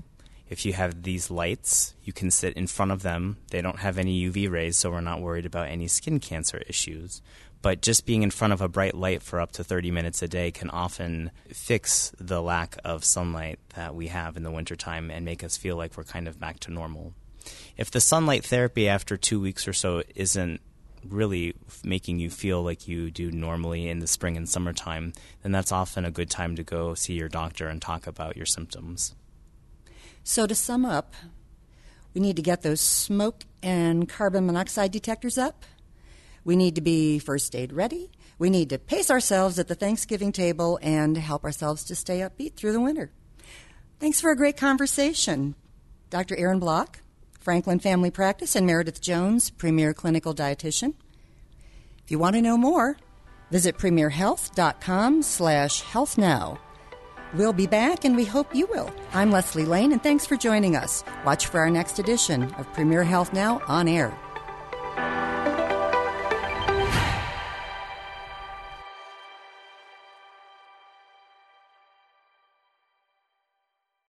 If 0.48 0.64
you 0.64 0.72
have 0.74 1.02
these 1.02 1.30
lights, 1.30 1.94
you 2.04 2.12
can 2.12 2.30
sit 2.30 2.54
in 2.54 2.68
front 2.68 2.92
of 2.92 3.02
them. 3.02 3.36
They 3.50 3.60
don't 3.60 3.80
have 3.80 3.98
any 3.98 4.28
UV 4.28 4.50
rays, 4.50 4.76
so 4.76 4.90
we're 4.90 5.00
not 5.00 5.20
worried 5.20 5.46
about 5.46 5.68
any 5.68 5.88
skin 5.88 6.20
cancer 6.20 6.62
issues. 6.68 7.20
But 7.66 7.82
just 7.82 8.06
being 8.06 8.22
in 8.22 8.30
front 8.30 8.52
of 8.52 8.60
a 8.60 8.68
bright 8.68 8.94
light 8.94 9.24
for 9.24 9.40
up 9.40 9.50
to 9.52 9.64
30 9.64 9.90
minutes 9.90 10.22
a 10.22 10.28
day 10.28 10.52
can 10.52 10.70
often 10.70 11.32
fix 11.48 12.12
the 12.16 12.40
lack 12.40 12.76
of 12.84 13.04
sunlight 13.04 13.58
that 13.74 13.92
we 13.92 14.06
have 14.06 14.36
in 14.36 14.44
the 14.44 14.52
wintertime 14.52 15.10
and 15.10 15.24
make 15.24 15.42
us 15.42 15.56
feel 15.56 15.74
like 15.74 15.96
we're 15.96 16.04
kind 16.04 16.28
of 16.28 16.38
back 16.38 16.60
to 16.60 16.70
normal 16.70 17.12
if 17.76 17.90
the 17.90 18.00
sunlight 18.00 18.44
therapy 18.44 18.88
after 18.88 19.16
two 19.16 19.40
weeks 19.40 19.66
or 19.66 19.72
so 19.72 20.04
isn't 20.14 20.60
really 21.08 21.56
making 21.82 22.20
you 22.20 22.30
feel 22.30 22.62
like 22.62 22.86
you 22.86 23.10
do 23.10 23.32
normally 23.32 23.88
in 23.88 23.98
the 23.98 24.06
spring 24.06 24.36
and 24.36 24.48
summertime, 24.48 25.12
then 25.42 25.50
that's 25.50 25.72
often 25.72 26.04
a 26.04 26.10
good 26.12 26.30
time 26.30 26.54
to 26.54 26.62
go 26.62 26.94
see 26.94 27.14
your 27.14 27.28
doctor 27.28 27.66
and 27.66 27.82
talk 27.82 28.06
about 28.06 28.36
your 28.36 28.46
symptoms. 28.46 29.12
So, 30.22 30.46
to 30.46 30.54
sum 30.54 30.84
up, 30.84 31.14
we 32.14 32.20
need 32.20 32.36
to 32.36 32.42
get 32.42 32.62
those 32.62 32.80
smoke 32.80 33.44
and 33.60 34.08
carbon 34.08 34.46
monoxide 34.46 34.92
detectors 34.92 35.36
up. 35.36 35.64
We 36.46 36.54
need 36.54 36.76
to 36.76 36.80
be 36.80 37.18
first 37.18 37.56
aid 37.56 37.72
ready. 37.72 38.12
We 38.38 38.50
need 38.50 38.70
to 38.70 38.78
pace 38.78 39.10
ourselves 39.10 39.58
at 39.58 39.66
the 39.66 39.74
Thanksgiving 39.74 40.30
table 40.30 40.78
and 40.80 41.16
help 41.16 41.42
ourselves 41.42 41.82
to 41.86 41.96
stay 41.96 42.20
upbeat 42.20 42.54
through 42.54 42.70
the 42.70 42.80
winter. 42.80 43.10
Thanks 43.98 44.20
for 44.20 44.30
a 44.30 44.36
great 44.36 44.56
conversation. 44.56 45.56
Dr. 46.08 46.36
Aaron 46.36 46.60
Block, 46.60 47.00
Franklin 47.40 47.80
Family 47.80 48.12
Practice, 48.12 48.54
and 48.54 48.64
Meredith 48.64 49.00
Jones, 49.00 49.50
Premier 49.50 49.92
Clinical 49.92 50.32
Dietitian. 50.32 50.94
If 52.04 52.12
you 52.12 52.20
want 52.20 52.36
to 52.36 52.42
know 52.42 52.56
more, 52.56 52.96
visit 53.50 53.76
premierhealth.com 53.76 55.22
slash 55.22 55.82
healthnow. 55.82 56.58
We'll 57.34 57.52
be 57.52 57.66
back, 57.66 58.04
and 58.04 58.14
we 58.14 58.24
hope 58.24 58.54
you 58.54 58.68
will. 58.68 58.92
I'm 59.12 59.32
Leslie 59.32 59.64
Lane, 59.64 59.90
and 59.90 60.00
thanks 60.00 60.24
for 60.24 60.36
joining 60.36 60.76
us. 60.76 61.02
Watch 61.24 61.48
for 61.48 61.58
our 61.58 61.70
next 61.70 61.98
edition 61.98 62.44
of 62.54 62.72
Premier 62.72 63.02
Health 63.02 63.32
Now 63.32 63.60
on 63.66 63.88
air. 63.88 64.16